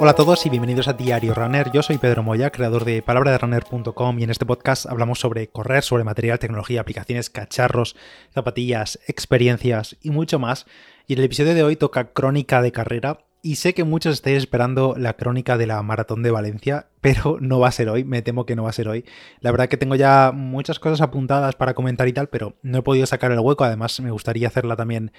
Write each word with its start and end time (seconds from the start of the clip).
Hola 0.00 0.12
a 0.12 0.14
todos 0.14 0.46
y 0.46 0.48
bienvenidos 0.48 0.86
a 0.86 0.92
Diario 0.92 1.34
Runner. 1.34 1.72
Yo 1.72 1.82
soy 1.82 1.98
Pedro 1.98 2.22
Moya, 2.22 2.50
creador 2.50 2.84
de 2.84 3.02
palabraderunner.com 3.02 4.18
y 4.20 4.22
en 4.22 4.30
este 4.30 4.46
podcast 4.46 4.86
hablamos 4.86 5.18
sobre 5.18 5.48
correr, 5.48 5.82
sobre 5.82 6.04
material, 6.04 6.38
tecnología, 6.38 6.82
aplicaciones, 6.82 7.30
cacharros, 7.30 7.96
zapatillas, 8.32 9.00
experiencias 9.08 9.96
y 10.00 10.10
mucho 10.10 10.38
más. 10.38 10.66
Y 11.08 11.14
en 11.14 11.18
el 11.18 11.24
episodio 11.24 11.52
de 11.52 11.64
hoy 11.64 11.74
toca 11.74 12.12
crónica 12.12 12.62
de 12.62 12.70
carrera 12.70 13.18
y 13.42 13.56
sé 13.56 13.74
que 13.74 13.82
muchos 13.82 14.14
estáis 14.14 14.38
esperando 14.38 14.94
la 14.96 15.14
crónica 15.14 15.58
de 15.58 15.66
la 15.66 15.82
maratón 15.82 16.22
de 16.22 16.30
Valencia, 16.30 16.86
pero 17.00 17.38
no 17.40 17.60
va 17.60 17.68
a 17.68 17.72
ser 17.72 17.88
hoy, 17.88 18.04
me 18.04 18.22
temo 18.22 18.46
que 18.46 18.56
no 18.56 18.64
va 18.64 18.70
a 18.70 18.72
ser 18.72 18.88
hoy. 18.88 19.04
La 19.40 19.50
verdad 19.50 19.68
que 19.68 19.76
tengo 19.76 19.94
ya 19.94 20.32
muchas 20.34 20.78
cosas 20.78 21.00
apuntadas 21.00 21.54
para 21.54 21.74
comentar 21.74 22.08
y 22.08 22.12
tal, 22.12 22.28
pero 22.28 22.56
no 22.62 22.78
he 22.78 22.82
podido 22.82 23.06
sacar 23.06 23.32
el 23.32 23.38
hueco, 23.38 23.64
además 23.64 24.00
me 24.00 24.10
gustaría 24.10 24.48
hacerla 24.48 24.76
también 24.76 25.12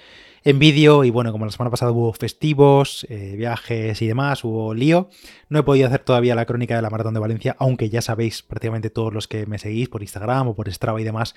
en 0.44 0.58
vídeo 0.58 1.04
y 1.04 1.10
bueno, 1.10 1.32
como 1.32 1.44
la 1.44 1.52
semana 1.52 1.70
pasada 1.70 1.92
hubo 1.92 2.12
festivos, 2.12 3.06
eh, 3.08 3.34
viajes 3.36 4.00
y 4.02 4.06
demás, 4.06 4.44
hubo 4.44 4.74
lío, 4.74 5.08
no 5.48 5.58
he 5.58 5.62
podido 5.62 5.86
hacer 5.86 6.00
todavía 6.00 6.34
la 6.34 6.46
crónica 6.46 6.76
de 6.76 6.82
la 6.82 6.90
maratón 6.90 7.14
de 7.14 7.20
Valencia, 7.20 7.56
aunque 7.58 7.88
ya 7.90 8.02
sabéis 8.02 8.42
prácticamente 8.42 8.90
todos 8.90 9.12
los 9.12 9.28
que 9.28 9.46
me 9.46 9.58
seguís 9.58 9.88
por 9.88 10.02
Instagram 10.02 10.48
o 10.48 10.54
por 10.54 10.70
Strava 10.72 11.00
y 11.00 11.04
demás, 11.04 11.34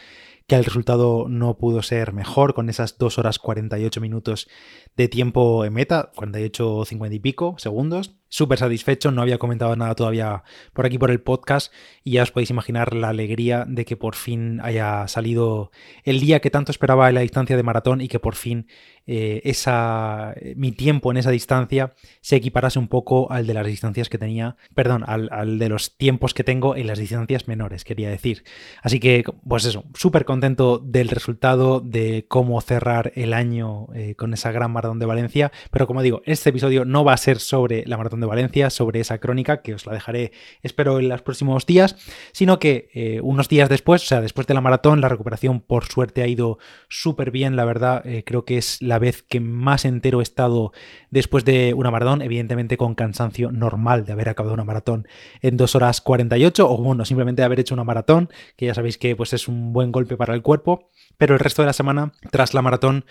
que 0.47 0.55
el 0.55 0.65
resultado 0.65 1.27
no 1.29 1.57
pudo 1.57 1.81
ser 1.81 2.13
mejor 2.13 2.53
con 2.53 2.69
esas 2.69 2.97
2 2.97 3.17
horas 3.17 3.39
48 3.39 4.01
minutos 4.01 4.49
de 4.95 5.07
tiempo 5.07 5.65
en 5.65 5.73
meta, 5.73 6.11
48, 6.15 6.85
50 6.85 7.15
y 7.15 7.19
pico 7.19 7.55
segundos 7.57 8.15
súper 8.33 8.57
satisfecho, 8.57 9.11
no 9.11 9.21
había 9.21 9.37
comentado 9.37 9.75
nada 9.75 9.93
todavía 9.93 10.43
por 10.73 10.87
aquí 10.87 10.97
por 10.97 11.11
el 11.11 11.21
podcast 11.21 11.71
y 12.03 12.13
ya 12.13 12.23
os 12.23 12.31
podéis 12.31 12.49
imaginar 12.49 12.95
la 12.95 13.09
alegría 13.09 13.63
de 13.67 13.85
que 13.85 13.95
por 13.95 14.15
fin 14.15 14.59
haya 14.63 15.07
salido 15.07 15.69
el 16.03 16.19
día 16.19 16.39
que 16.39 16.49
tanto 16.49 16.71
esperaba 16.71 17.07
en 17.09 17.13
la 17.13 17.21
distancia 17.21 17.55
de 17.55 17.61
maratón 17.61 18.01
y 18.01 18.07
que 18.07 18.17
por 18.17 18.33
fin 18.33 18.65
eh, 19.05 19.41
esa, 19.43 20.33
mi 20.55 20.71
tiempo 20.71 21.11
en 21.11 21.17
esa 21.17 21.31
distancia 21.31 21.93
se 22.21 22.37
equiparase 22.37 22.79
un 22.79 22.87
poco 22.87 23.31
al 23.31 23.47
de 23.47 23.53
las 23.53 23.65
distancias 23.65 24.07
que 24.09 24.17
tenía, 24.17 24.55
perdón, 24.75 25.03
al, 25.05 25.59
de 25.59 25.69
los 25.69 25.97
tiempos 25.97 26.33
que 26.33 26.43
tengo 26.43 26.75
en 26.75 26.87
las 26.87 26.99
distancias 26.99 27.47
menores, 27.47 27.83
quería 27.83 28.09
decir. 28.09 28.43
Así 28.81 28.99
que, 28.99 29.23
pues 29.47 29.65
eso, 29.65 29.83
súper 29.93 30.25
contento 30.25 30.79
del 30.79 31.09
resultado, 31.09 31.81
de 31.81 32.25
cómo 32.27 32.59
cerrar 32.61 33.11
el 33.15 33.33
año 33.33 33.87
eh, 33.93 34.15
con 34.15 34.33
esa 34.33 34.51
gran 34.51 34.71
maratón 34.71 34.99
de 34.99 35.05
Valencia, 35.05 35.51
pero 35.71 35.87
como 35.87 36.01
digo, 36.01 36.21
este 36.25 36.49
episodio 36.49 36.85
no 36.85 37.03
va 37.03 37.13
a 37.13 37.17
ser 37.17 37.39
sobre 37.39 37.83
la 37.85 37.97
maratón 37.97 38.21
de 38.21 38.27
Valencia, 38.27 38.69
sobre 38.69 39.01
esa 39.01 39.17
crónica, 39.17 39.61
que 39.61 39.73
os 39.73 39.85
la 39.85 39.93
dejaré, 39.93 40.31
espero, 40.61 40.99
en 40.99 41.09
los 41.09 41.21
próximos 41.21 41.65
días, 41.65 41.97
sino 42.31 42.59
que 42.59 42.89
eh, 42.93 43.19
unos 43.21 43.49
días 43.49 43.69
después, 43.69 44.03
o 44.03 44.05
sea, 44.05 44.21
después 44.21 44.47
de 44.47 44.53
la 44.53 44.61
maratón, 44.61 45.01
la 45.01 45.09
recuperación 45.09 45.59
por 45.59 45.85
suerte 45.85 46.21
ha 46.21 46.27
ido 46.27 46.57
súper 46.87 47.31
bien, 47.31 47.55
la 47.55 47.65
verdad, 47.65 48.03
creo 48.25 48.45
que 48.45 48.57
es 48.57 48.81
la 48.81 48.92
la 48.93 48.99
vez 48.99 49.23
que 49.23 49.39
más 49.39 49.85
entero 49.85 50.19
he 50.19 50.23
estado 50.23 50.71
después 51.09 51.43
de 51.45 51.73
una 51.73 51.89
maratón, 51.89 52.21
evidentemente 52.21 52.77
con 52.77 52.93
cansancio 52.93 53.51
normal 53.51 54.05
de 54.05 54.11
haber 54.11 54.29
acabado 54.29 54.53
una 54.53 54.65
maratón 54.65 55.07
en 55.41 55.57
2 55.57 55.75
horas 55.75 55.99
48 55.99 56.69
o 56.69 56.77
bueno, 56.77 57.03
simplemente 57.03 57.41
haber 57.41 57.59
hecho 57.59 57.73
una 57.73 57.83
maratón, 57.83 58.29
que 58.55 58.67
ya 58.67 58.75
sabéis 58.75 58.99
que 58.99 59.15
pues 59.15 59.33
es 59.33 59.47
un 59.47 59.73
buen 59.73 59.91
golpe 59.91 60.15
para 60.15 60.35
el 60.35 60.43
cuerpo, 60.43 60.91
pero 61.17 61.33
el 61.33 61.39
resto 61.39 61.63
de 61.63 61.65
la 61.65 61.73
semana 61.73 62.11
tras 62.29 62.53
la 62.53 62.61
maratón 62.61 63.05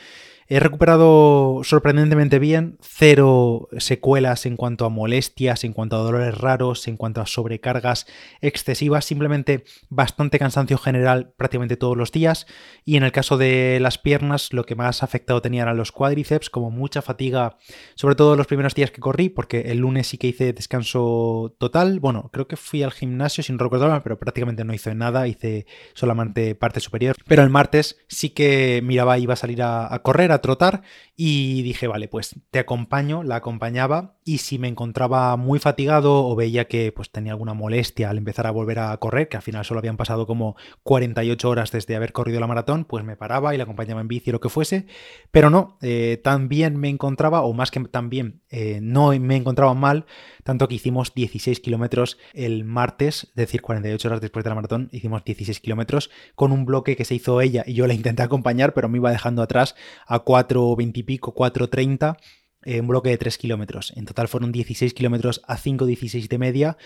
He 0.49 0.61
recuperado 0.61 1.61
sorprendentemente 1.63 2.39
bien, 2.39 2.77
cero 2.81 3.69
secuelas 3.79 4.45
en 4.45 4.57
cuanto 4.57 4.85
a 4.85 4.89
molestias, 4.89 5.65
en 5.65 5.73
cuanto 5.73 5.97
a 5.97 6.01
dolores 6.01 6.37
raros, 6.37 6.89
en 6.89 6.97
cuanto 6.97 7.21
a 7.21 7.27
sobrecargas 7.27 8.07
excesivas, 8.41 9.05
simplemente 9.05 9.65
bastante 9.89 10.39
cansancio 10.39 10.79
general 10.79 11.33
prácticamente 11.37 11.77
todos 11.77 11.97
los 11.97 12.13
días. 12.13 12.47
Y 12.85 12.97
en 12.97 13.05
el 13.05 13.13
caso 13.13 13.39
de 13.39 13.79
las 13.81 13.99
piernas, 13.99 14.53
lo 14.53 14.67
que 14.67 14.75
más 14.75 15.03
afectado 15.03 15.41
tenía 15.41 15.63
eran 15.63 15.77
los 15.77 15.93
cuádriceps, 15.93 16.51
como 16.51 16.71
mucha 16.71 17.03
fatiga, 17.03 17.57
sobre 17.95 18.17
todo 18.17 18.37
los 18.37 18.47
primeros 18.47 18.75
días 18.75 18.91
que 18.91 19.01
corrí, 19.01 19.29
porque 19.29 19.61
el 19.73 19.79
lunes 19.79 20.09
sí 20.09 20.19
que 20.19 20.27
hice 20.27 20.53
descanso 20.53 21.55
total. 21.59 22.01
Bueno, 22.01 22.31
creo 22.33 22.49
que 22.49 22.57
fui 22.57 22.83
al 22.83 22.93
gimnasio 22.93 23.45
sin 23.45 23.59
recordar, 23.59 24.03
pero 24.03 24.19
prácticamente 24.19 24.65
no 24.65 24.75
hice 24.75 24.95
nada, 24.95 25.29
hice 25.29 25.67
solamente 25.95 26.55
parte 26.57 26.81
superior. 26.81 27.17
Pero 27.27 27.43
el 27.43 27.51
martes 27.51 27.99
sí 28.09 28.31
que 28.31 28.81
miraba, 28.83 29.19
iba 29.19 29.35
a 29.35 29.37
salir 29.37 29.63
a 29.63 29.99
correr 30.03 30.32
a 30.33 30.41
trotar 30.41 30.83
y 31.17 31.63
dije, 31.63 31.87
vale, 31.87 32.09
pues 32.09 32.37
te 32.51 32.59
acompaño, 32.59 33.23
la 33.23 33.37
acompañaba 33.37 34.17
y 34.25 34.39
si 34.39 34.59
me 34.59 34.69
encontraba 34.69 35.37
muy 35.37 35.59
fatigado 35.59 36.27
o 36.27 36.37
veía 36.37 36.67
que 36.69 36.93
pues 36.93 37.11
tenía 37.11 37.33
alguna 37.33 37.55
molestia 37.55 38.11
al 38.11 38.19
empezar 38.19 38.47
a 38.47 38.51
volver 38.51 38.79
a 38.79 38.97
correr, 38.99 39.29
que 39.29 39.37
al 39.37 39.43
final 39.43 39.65
solo 39.65 39.79
habían 39.79 39.97
pasado 39.97 40.27
como 40.27 40.57
48 40.83 41.49
horas 41.49 41.73
desde 41.73 41.97
haber 41.97 42.13
corrido 42.13 42.41
la 42.41 42.47
maratón, 42.47 42.85
pues 42.85 43.05
me 43.05 43.17
paraba 43.17 43.55
y 43.55 43.59
la 43.59 43.65
acompañaba 43.65 44.01
en 44.01 44.09
bici 44.09 44.31
o 44.31 44.33
lo 44.33 44.41
que 44.41 44.49
fuese, 44.49 44.87
pero 45.31 45.51
no, 45.51 45.79
eh, 45.83 46.21
también 46.23 46.77
me 46.77 46.89
encontraba, 46.89 47.43
o 47.43 47.53
más 47.53 47.71
que 47.71 47.81
también 47.81 48.43
eh, 48.51 48.79
no 48.83 49.09
me 49.19 49.37
encontraba 49.37 49.75
mal, 49.75 50.07
tanto 50.45 50.69
que 50.69 50.75
hicimos 50.75 51.15
16 51.15 51.61
kilómetros 51.61 52.19
el 52.33 52.65
martes, 52.65 53.25
es 53.31 53.35
decir, 53.35 53.63
48 53.63 54.09
horas 54.09 54.21
después 54.21 54.45
de 54.45 54.51
la 54.51 54.55
maratón, 54.55 54.89
hicimos 54.93 55.25
16 55.25 55.61
kilómetros 55.61 56.11
con 56.35 56.53
un 56.53 56.65
bloque 56.65 56.97
que 56.97 57.05
se 57.05 57.15
hizo 57.15 57.41
ella 57.41 57.65
y 57.67 57.75
yo 57.75 57.87
la 57.87 57.95
intenté 57.95 58.23
acompañar, 58.23 58.75
pero 58.75 58.89
me 58.89 58.99
iba 58.99 59.11
dejando 59.11 59.43
atrás 59.43 59.75
a 60.07 60.21
4.20 60.25 60.99
y 60.99 61.03
pico, 61.03 61.35
4.30 61.35 62.17
eh, 62.65 62.81
un 62.81 62.87
bloque 62.87 63.11
de 63.11 63.19
3 63.19 63.39
kilómetros. 63.39 63.93
En 63.97 64.05
total 64.05 64.29
fueron 64.29 64.53
16 64.53 64.95
kilómetros 64.95 65.43
a 65.47 65.57
5.16 65.57 66.29
de 66.29 66.39
media 66.39 66.77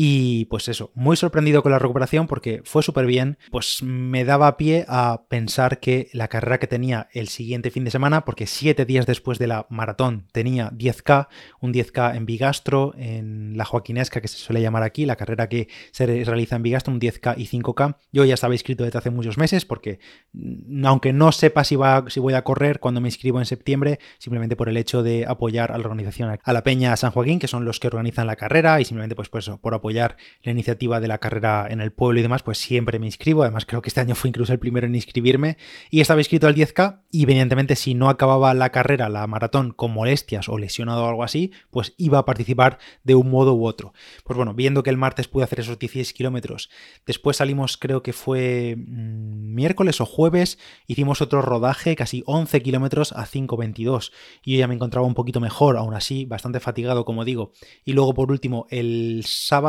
y 0.00 0.44
pues 0.44 0.68
eso, 0.68 0.92
muy 0.94 1.16
sorprendido 1.16 1.60
con 1.60 1.72
la 1.72 1.80
recuperación 1.80 2.28
porque 2.28 2.62
fue 2.64 2.84
súper 2.84 3.04
bien, 3.04 3.36
pues 3.50 3.82
me 3.82 4.24
daba 4.24 4.56
pie 4.56 4.84
a 4.86 5.24
pensar 5.28 5.80
que 5.80 6.08
la 6.12 6.28
carrera 6.28 6.60
que 6.60 6.68
tenía 6.68 7.08
el 7.14 7.26
siguiente 7.26 7.72
fin 7.72 7.82
de 7.82 7.90
semana, 7.90 8.24
porque 8.24 8.46
siete 8.46 8.84
días 8.84 9.06
después 9.06 9.40
de 9.40 9.48
la 9.48 9.66
maratón 9.70 10.28
tenía 10.30 10.70
10K, 10.70 11.26
un 11.60 11.74
10K 11.74 12.14
en 12.14 12.26
Bigastro, 12.26 12.94
en 12.96 13.56
la 13.56 13.64
Joaquinesca 13.64 14.20
que 14.20 14.28
se 14.28 14.38
suele 14.38 14.62
llamar 14.62 14.84
aquí, 14.84 15.04
la 15.04 15.16
carrera 15.16 15.48
que 15.48 15.66
se 15.90 16.06
realiza 16.06 16.54
en 16.54 16.62
Bigastro, 16.62 16.94
un 16.94 17.00
10K 17.00 17.34
y 17.36 17.48
5K. 17.48 17.96
Yo 18.12 18.24
ya 18.24 18.34
estaba 18.34 18.54
inscrito 18.54 18.84
desde 18.84 19.00
hace 19.00 19.10
muchos 19.10 19.36
meses 19.36 19.64
porque 19.64 19.98
mm, 20.32 20.86
aunque 20.86 21.12
no 21.12 21.32
sepa 21.32 21.64
si, 21.64 21.74
va, 21.74 22.04
si 22.06 22.20
voy 22.20 22.34
a 22.34 22.44
correr 22.44 22.78
cuando 22.78 23.00
me 23.00 23.08
inscribo 23.08 23.40
en 23.40 23.46
septiembre, 23.46 23.98
simplemente 24.18 24.54
por 24.54 24.68
el 24.68 24.76
hecho 24.76 25.02
de 25.02 25.26
apoyar 25.26 25.72
a 25.72 25.78
la 25.78 25.82
organización, 25.82 26.38
a 26.40 26.52
la 26.52 26.62
Peña 26.62 26.96
San 26.96 27.10
Joaquín, 27.10 27.40
que 27.40 27.48
son 27.48 27.64
los 27.64 27.80
que 27.80 27.88
organizan 27.88 28.28
la 28.28 28.36
carrera 28.36 28.80
y 28.80 28.84
simplemente 28.84 29.16
pues, 29.16 29.28
pues 29.28 29.50
por 29.60 29.74
apoyar 29.74 29.87
la 29.94 30.52
iniciativa 30.52 31.00
de 31.00 31.08
la 31.08 31.18
carrera 31.18 31.66
en 31.68 31.80
el 31.80 31.92
pueblo 31.92 32.20
y 32.20 32.22
demás, 32.22 32.42
pues 32.42 32.58
siempre 32.58 32.98
me 32.98 33.06
inscribo. 33.06 33.42
Además, 33.42 33.66
creo 33.66 33.82
que 33.82 33.88
este 33.88 34.00
año 34.00 34.14
fue 34.14 34.28
incluso 34.28 34.52
el 34.52 34.58
primero 34.58 34.86
en 34.86 34.94
inscribirme 34.94 35.56
y 35.90 36.00
estaba 36.00 36.20
inscrito 36.20 36.46
al 36.46 36.54
10K. 36.54 37.02
Y 37.10 37.22
evidentemente, 37.22 37.76
si 37.76 37.94
no 37.94 38.08
acababa 38.08 38.52
la 38.54 38.70
carrera, 38.70 39.08
la 39.08 39.26
maratón, 39.26 39.72
con 39.72 39.92
molestias 39.92 40.48
o 40.48 40.58
lesionado 40.58 41.04
o 41.04 41.08
algo 41.08 41.24
así, 41.24 41.52
pues 41.70 41.94
iba 41.96 42.18
a 42.18 42.24
participar 42.24 42.78
de 43.04 43.14
un 43.14 43.30
modo 43.30 43.54
u 43.54 43.66
otro. 43.66 43.92
Pues 44.24 44.36
bueno, 44.36 44.54
viendo 44.54 44.82
que 44.82 44.90
el 44.90 44.96
martes 44.96 45.28
pude 45.28 45.44
hacer 45.44 45.60
esos 45.60 45.78
16 45.78 46.12
kilómetros, 46.12 46.70
después 47.06 47.38
salimos, 47.38 47.76
creo 47.76 48.02
que 48.02 48.12
fue 48.12 48.76
mm, 48.76 49.54
miércoles 49.54 50.00
o 50.00 50.06
jueves, 50.06 50.58
hicimos 50.86 51.22
otro 51.22 51.42
rodaje, 51.42 51.96
casi 51.96 52.22
11 52.26 52.62
kilómetros 52.62 53.12
a 53.12 53.26
5.22. 53.26 54.12
Y 54.44 54.54
yo 54.54 54.58
ya 54.58 54.68
me 54.68 54.74
encontraba 54.74 55.06
un 55.06 55.14
poquito 55.14 55.40
mejor, 55.40 55.76
aún 55.76 55.94
así, 55.94 56.24
bastante 56.24 56.60
fatigado, 56.60 57.04
como 57.04 57.24
digo. 57.24 57.52
Y 57.84 57.92
luego, 57.92 58.14
por 58.14 58.30
último, 58.30 58.66
el 58.70 59.22
sábado 59.26 59.67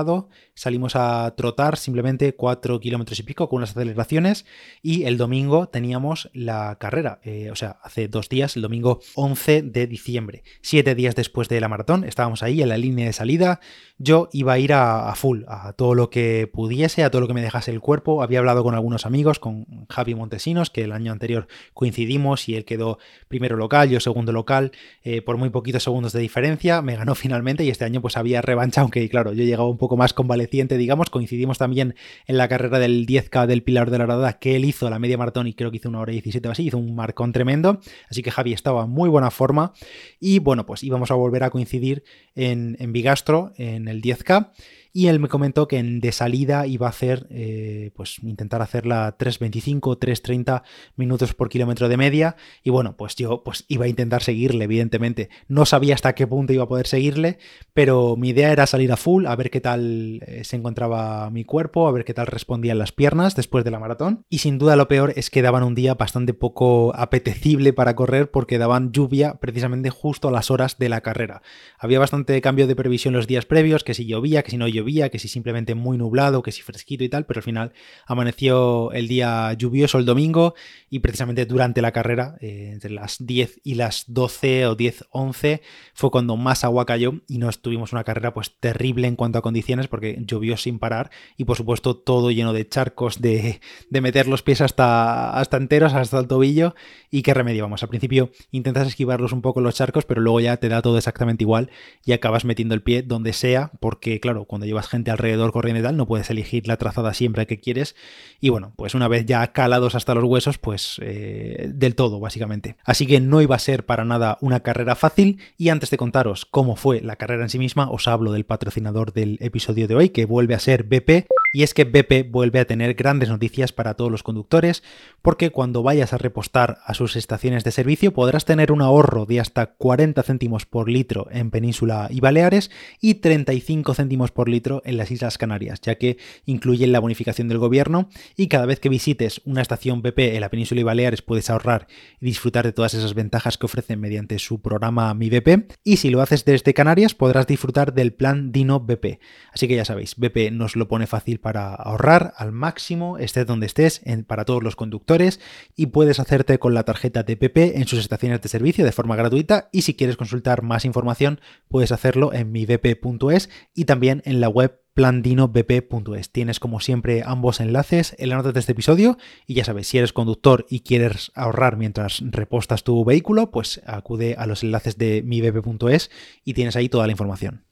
salimos 0.54 0.96
a 0.96 1.34
trotar 1.36 1.78
simplemente 1.78 2.36
4 2.36 2.80
kilómetros 2.80 3.20
y 3.20 3.24
pico 3.24 3.50
con 3.50 3.58
unas 3.58 3.72
aceleraciones 3.72 4.46
y 4.82 5.04
el 5.04 5.18
domingo 5.18 5.70
teníamos 5.70 6.30
la 6.34 6.78
carrera, 6.80 7.20
eh, 7.24 7.50
o 7.52 7.56
sea, 7.56 7.80
hace 7.84 8.08
dos 8.08 8.30
días, 8.30 8.56
el 8.56 8.62
domingo 8.62 9.00
11 9.16 9.62
de 9.64 9.88
diciembre, 9.88 10.44
siete 10.62 10.96
días 10.96 11.16
después 11.16 11.50
de 11.50 11.62
la 11.62 11.68
maratón, 11.68 12.04
estábamos 12.04 12.44
ahí 12.44 12.62
en 12.62 12.70
la 12.70 12.78
línea 12.78 13.06
de 13.06 13.14
salida, 13.14 13.60
yo 13.98 14.30
iba 14.32 14.54
a 14.54 14.60
ir 14.60 14.74
a, 14.74 15.14
full, 15.16 15.44
a 15.48 15.74
todo 15.74 15.94
lo 15.96 16.10
que 16.10 16.50
pudiese, 16.52 17.04
a 17.04 17.12
todo 17.12 17.22
lo 17.22 17.28
que 17.28 17.34
me 17.34 17.42
dejase 17.42 17.72
el 17.72 17.81
cuerpo, 17.81 18.24
había 18.24 18.40
hablado 18.40 18.64
con 18.64 18.76
algunos 18.76 19.06
amigos, 19.06 19.40
con 19.40 19.66
Javi 19.90 20.16
Montesinos, 20.16 20.70
que 20.70 20.84
el 20.84 20.92
año 20.92 21.12
anterior 21.12 21.48
coincidimos 21.74 22.48
y 22.48 22.56
él 22.56 22.66
quedó 22.66 22.98
primero 23.28 23.58
local, 23.58 23.90
yo 23.90 24.00
segundo 24.00 24.31
local, 24.31 24.72
eh, 25.04 25.22
por 25.22 25.38
muy 25.38 25.50
poquitos 25.50 25.84
segundos 25.84 26.13
de 26.13 26.22
diferencia, 26.22 26.81
me 26.81 26.96
ganó 26.96 27.16
finalmente 27.16 27.63
y 27.63 27.69
este 27.69 27.86
año 27.86 28.01
pues 28.01 28.18
había 28.18 28.42
revancha, 28.42 28.81
aunque 28.81 29.07
claro, 29.10 29.34
yo 29.34 29.44
llegaba 29.44 29.69
un 29.69 29.78
poco 29.78 29.88
más 29.97 30.13
convaleciente, 30.13 30.77
digamos. 30.77 31.09
Coincidimos 31.09 31.57
también 31.57 31.95
en 32.27 32.38
la 32.38 32.47
carrera 32.47 32.80
del 32.80 33.06
10K 33.06 33.45
del 33.47 33.63
Pilar 33.63 33.91
de 33.91 33.97
la 33.97 34.06
Radada, 34.06 34.39
que 34.39 34.56
él 34.56 34.65
hizo 34.65 34.89
la 34.89 35.00
media 35.00 35.18
maratón 35.18 35.47
y 35.47 35.53
creo 35.53 35.71
que 35.71 35.77
hizo 35.77 35.89
una 35.89 36.00
hora 36.00 36.12
17 36.12 36.47
o 36.47 36.51
así, 36.51 36.68
hizo 36.68 36.77
un 36.77 36.95
marcón 36.95 37.31
tremendo. 37.31 37.80
Así 38.09 38.21
que 38.21 38.31
Javi 38.31 38.53
estaba 38.53 38.83
en 38.83 38.89
muy 38.89 39.09
buena 39.09 39.31
forma. 39.31 39.74
Y 40.19 40.39
bueno, 40.39 40.65
pues 40.65 40.83
íbamos 40.83 41.12
a 41.12 41.15
volver 41.15 41.44
a 41.44 41.50
coincidir 41.50 42.03
en, 42.36 42.77
en 42.80 42.94
Bigastro, 42.94 43.53
en 43.57 43.88
el 43.88 44.01
10K. 44.01 44.51
Y 44.91 45.07
él 45.07 45.19
me 45.19 45.27
comentó 45.27 45.68
que 45.68 45.81
de 45.81 46.12
salida 46.12 46.65
iba 46.68 46.88
a 46.88 46.89
hacer, 46.89 47.27
eh, 47.30 47.91
pues 47.95 48.21
intentar 48.24 48.62
hacerla 48.62 49.15
3.25, 49.18 49.97
3.30 49.97 50.63
minutos 50.95 51.33
por 51.33 51.50
kilómetro 51.50 51.89
de 51.89 51.97
media 51.97 52.36
y 52.63 52.69
bueno, 52.69 52.97
pues 52.97 53.15
yo 53.15 53.44
pues 53.44 53.65
iba 53.68 53.86
a 53.86 53.88
intentar 53.88 54.24
seguirle, 54.24 54.65
evidentemente. 54.65 55.30
No 55.47 55.65
sabía 55.65 55.95
hasta 55.95 56.15
qué 56.15 56.27
punto 56.27 56.53
iba 56.53 56.63
a 56.63 56.68
poder 56.68 56.88
seguirle, 56.88 57.38
pero 57.74 58.15
mi 58.18 58.30
idea 58.30 58.51
era 58.51 58.65
salir 58.65 58.91
a 58.91 58.97
full, 58.97 59.25
a 59.25 59.36
ver 59.36 59.50
qué 59.50 59.62
tal 59.62 60.21
eh, 60.25 60.44
se 60.44 60.56
encontraba 60.56 61.30
mi 61.30 61.44
cuerpo, 61.44 61.88
a 61.88 61.91
ver 61.91 62.06
qué 62.06 62.13
tal 62.13 62.27
respondían 62.27 62.80
las 62.80 62.91
piernas 62.91 63.36
después 63.36 63.63
de 63.63 63.71
la 63.71 63.80
maratón 63.80 64.25
y 64.30 64.39
sin 64.39 64.57
duda 64.57 64.75
lo 64.75 64.88
peor 64.88 65.13
es 65.15 65.30
que 65.30 65.41
daban 65.41 65.63
un 65.63 65.75
día 65.75 65.94
bastante 65.94 66.33
poco 66.33 66.95
apetecible 66.95 67.74
para 67.74 67.95
correr 67.95 68.31
porque 68.31 68.57
daban 68.57 68.91
lluvia 68.91 69.36
precisamente 69.39 69.89
justo 69.89 70.27
a 70.27 70.31
las 70.31 70.51
horas 70.51 70.77
de 70.77 70.89
la 70.89 71.01
carrera. 71.01 71.41
Había 71.77 72.00
bastante 72.00 72.39
cambio 72.41 72.68
de 72.68 72.75
previsión 72.75 73.13
los 73.13 73.27
días 73.27 73.45
previos, 73.45 73.83
que 73.83 73.94
si 73.94 74.06
llovía, 74.06 74.44
que 74.44 74.51
si 74.51 74.57
no 74.57 74.68
llovía, 74.68 74.79
que 74.86 75.20
si 75.20 75.28
simplemente 75.28 75.76
muy 75.76 75.98
nublado, 75.98 76.42
que 76.42 76.52
si 76.52 76.62
fresquito 76.62 77.04
y 77.04 77.10
tal, 77.10 77.26
pero 77.26 77.40
al 77.40 77.44
final 77.44 77.74
amaneció 78.06 78.92
el 78.92 79.08
día 79.08 79.54
lluvioso 79.54 79.98
el 79.98 80.06
domingo 80.06 80.56
y 80.90 81.00
precisamente 81.00 81.46
durante 81.46 81.81
la 81.81 81.92
carrera, 81.92 82.36
eh, 82.42 82.72
entre 82.74 82.92
las 82.92 83.18
10 83.20 83.62
y 83.64 83.76
las 83.76 84.06
12 84.08 84.68
o 84.68 84.76
10, 84.76 85.06
11, 85.12 85.62
fue 85.94 86.12
cuando 86.12 86.36
más 86.38 86.64
agua 86.64 86.86
cayó 86.86 87.22
y 87.28 87.38
nos 87.38 87.62
tuvimos 87.62 87.94
una 87.94 88.04
carrera 88.04 88.34
pues 88.34 88.56
terrible 88.60 89.08
en 89.08 89.16
cuanto 89.16 89.38
a 89.40 89.42
condiciones 89.42 89.88
porque 89.88 90.18
llovió 90.26 90.58
sin 90.58 90.80
parar 90.80 91.12
y 91.38 91.46
por 91.46 91.58
supuesto 91.58 91.96
todo 91.96 92.32
lleno 92.32 92.54
de 92.54 92.68
charcos, 92.68 93.22
de, 93.22 93.62
de 93.90 94.02
meter 94.02 94.28
los 94.28 94.42
pies 94.42 94.62
hasta, 94.62 95.32
hasta 95.40 95.58
enteros, 95.58 95.94
hasta 95.94 96.20
el 96.20 96.28
tobillo 96.28 96.75
y 97.12 97.22
qué 97.22 97.34
remedio 97.34 97.64
vamos. 97.64 97.84
Al 97.84 97.90
principio 97.90 98.32
intentas 98.52 98.88
esquivarlos 98.88 99.32
un 99.32 99.42
poco 99.42 99.62
los 99.62 99.75
charcos, 99.75 100.06
pero 100.06 100.22
luego 100.22 100.40
ya 100.40 100.58
te 100.58 100.70
da 100.70 100.82
todo 100.82 100.98
exactamente 100.98 101.44
igual 101.44 101.70
y 102.04 102.14
acabas 102.14 102.46
metiendo 102.46 102.74
el 102.74 102.82
pie 102.82 103.04
donde 103.04 103.34
sea 103.34 103.72
porque 103.80 104.20
claro, 104.20 104.46
cuando 104.46 104.66
llevas 104.69 104.88
gente 104.88 105.12
alrededor 105.12 105.51
corriendo 105.51 105.80
y 105.81 105.83
tal, 105.83 105.98
no 105.98 106.07
puedes 106.07 106.30
elegir 106.30 106.68
la 106.68 106.77
trazada 106.77 107.13
siempre 107.13 107.45
que 107.48 107.60
quieres. 107.60 107.95
Y 108.39 108.50
bueno, 108.50 108.74
pues 108.75 108.95
una 108.95 109.07
vez 109.07 109.25
ya 109.25 109.51
calados 109.51 109.95
hasta 109.95 110.16
los 110.16 110.24
huesos, 110.24 110.57
pues 110.57 111.00
eh, 111.01 111.69
del 111.74 111.95
todo, 111.95 112.19
básicamente. 112.19 112.77
Así 112.86 113.06
que 113.06 113.19
no 113.19 113.42
iba 113.42 113.56
a 113.56 113.60
ser 113.60 113.86
para 113.86 114.06
nada 114.06 114.38
una 114.42 114.62
carrera 114.62 114.95
fácil. 114.95 115.39
Y 115.57 115.69
antes 115.69 115.89
de 115.89 115.98
contaros 115.98 116.45
cómo 116.45 116.75
fue 116.75 117.01
la 117.01 117.16
carrera 117.16 117.44
en 117.44 117.50
sí 117.50 117.60
misma, 117.60 117.89
os 117.89 118.07
hablo 118.07 118.31
del 118.31 118.45
patrocinador 118.45 119.13
del 119.13 119.38
episodio 119.42 119.88
de 119.88 119.95
hoy, 119.95 120.10
que 120.10 120.25
vuelve 120.25 120.56
a 120.56 120.60
ser 120.60 120.83
BP. 120.83 121.27
Y 121.51 121.63
es 121.63 121.74
que 121.74 121.84
BP 121.84 122.30
vuelve 122.30 122.60
a 122.60 122.66
tener 122.66 122.94
grandes 122.94 123.30
noticias 123.30 123.72
para 123.72 123.96
todos 123.96 124.12
los 124.12 124.22
conductores, 124.22 124.84
porque 125.22 125.50
cuando 125.50 125.81
vayas 125.81 126.13
a 126.13 126.18
repostar 126.18 126.78
a 126.86 126.94
sus 126.94 127.16
estaciones 127.16 127.63
de 127.63 127.72
servicio 127.72 128.13
podrás 128.13 128.46
tener 128.46 128.72
un 128.72 128.81
ahorro 128.81 129.25
de 129.25 129.40
hasta 129.40 129.66
40 129.66 130.22
céntimos 130.24 130.66
por 130.66 130.90
litro 130.90 131.28
en 131.31 131.50
Península 131.50 132.07
y 132.12 132.19
Baleares 132.19 132.69
y 133.01 133.16
35 133.16 133.96
céntimos 133.96 134.31
por 134.31 134.48
litro 134.48 134.81
en 134.86 134.98
las 134.98 135.10
Islas 135.10 135.38
Canarias, 135.38 135.81
ya 135.81 135.96
que 135.96 136.18
incluyen 136.46 136.92
la 136.92 137.00
bonificación 137.00 137.48
del 137.48 137.57
gobierno 137.57 138.10
y 138.38 138.48
cada 138.48 138.68
vez 138.68 138.80
que 138.80 138.90
visites 138.90 139.42
una 139.46 139.62
estación 139.62 140.01
BP 140.01 140.19
en 140.36 140.42
la 140.42 140.50
Península 140.50 140.81
y 140.81 140.84
Baleares 140.84 141.24
puedes 141.24 141.50
ahorrar 141.50 141.88
y 142.19 142.25
disfrutar 142.25 142.66
de 142.66 142.74
todas 142.74 142.94
esas 142.94 143.16
ventajas 143.16 143.57
que 143.57 143.66
ofrecen 143.66 144.00
mediante 144.00 144.38
su 144.38 144.62
programa 144.62 145.13
Mi 145.16 145.30
BP 145.30 145.74
y 145.84 145.98
si 145.98 146.12
lo 146.12 146.22
haces 146.22 146.46
desde 146.46 146.75
Canarias 146.75 147.16
podrás 147.16 147.48
disfrutar 147.48 147.94
del 147.94 148.13
plan 148.13 148.51
Dino 148.51 148.80
BP. 148.80 149.19
Así 149.51 149.68
que 149.68 149.75
ya 149.75 149.86
sabéis, 149.86 150.16
BP 150.16 150.51
nos 150.51 150.75
lo 150.75 150.88
pone 150.88 151.07
fácil 151.07 151.38
para 151.41 151.74
ahorrar 151.74 152.33
al 152.38 152.51
máximo, 152.51 153.18
estés 153.18 153.45
donde 153.45 153.65
estés, 153.65 154.01
para 154.27 154.45
todos 154.45 154.63
los 154.63 154.75
conductores 154.75 155.39
y 155.75 155.88
puedes 155.88 156.19
hacerte 156.19 156.59
con 156.59 156.74
la 156.74 156.83
tarjeta 156.83 157.24
de 157.24 157.36
BP 157.36 157.77
en 157.77 157.88
sus 157.88 158.00
estaciones 158.00 158.41
de 158.41 158.50
servicio 158.50 158.86
de 158.86 158.91
forma 158.91 159.15
gratuita 159.15 159.69
y 159.71 159.83
si 159.83 159.95
quieres 159.95 160.18
consultar 160.18 160.62
más 160.62 160.86
información 160.86 161.41
puedes 161.68 161.91
hacerlo 161.91 162.33
en 162.33 162.51
mibp.es 162.51 163.50
y 163.74 163.86
también 163.86 164.21
en 164.25 164.41
la 164.41 164.50
web 164.50 164.81
plandinobp.es. 164.94 166.31
Tienes 166.31 166.59
como 166.59 166.81
siempre 166.81 167.24
ambos 167.25 167.62
enlaces 167.62 168.15
en 168.19 168.30
la 168.30 168.36
nota 168.36 168.51
de 168.51 168.59
este 168.59 168.74
episodio 168.74 169.18
y 169.47 169.53
ya 169.53 169.63
sabes, 169.63 169.88
si 169.88 169.97
eres 169.97 170.12
conductor 170.12 170.65
y 170.69 170.81
quieres 170.81 171.31
ahorrar 171.36 171.77
mientras 171.77 172.21
repostas 172.21 172.83
tu 172.83 173.06
vehículo, 173.06 173.51
pues 173.51 173.81
acude 173.86 174.36
a 174.38 174.45
los 174.45 174.63
enlaces 174.63 174.97
de 174.97 175.21
mibp.es 175.24 176.12
y 176.44 176.53
tienes 176.53 176.75
ahí 176.75 176.89
toda 176.89 177.06
la 177.07 177.12
información. 177.12 177.69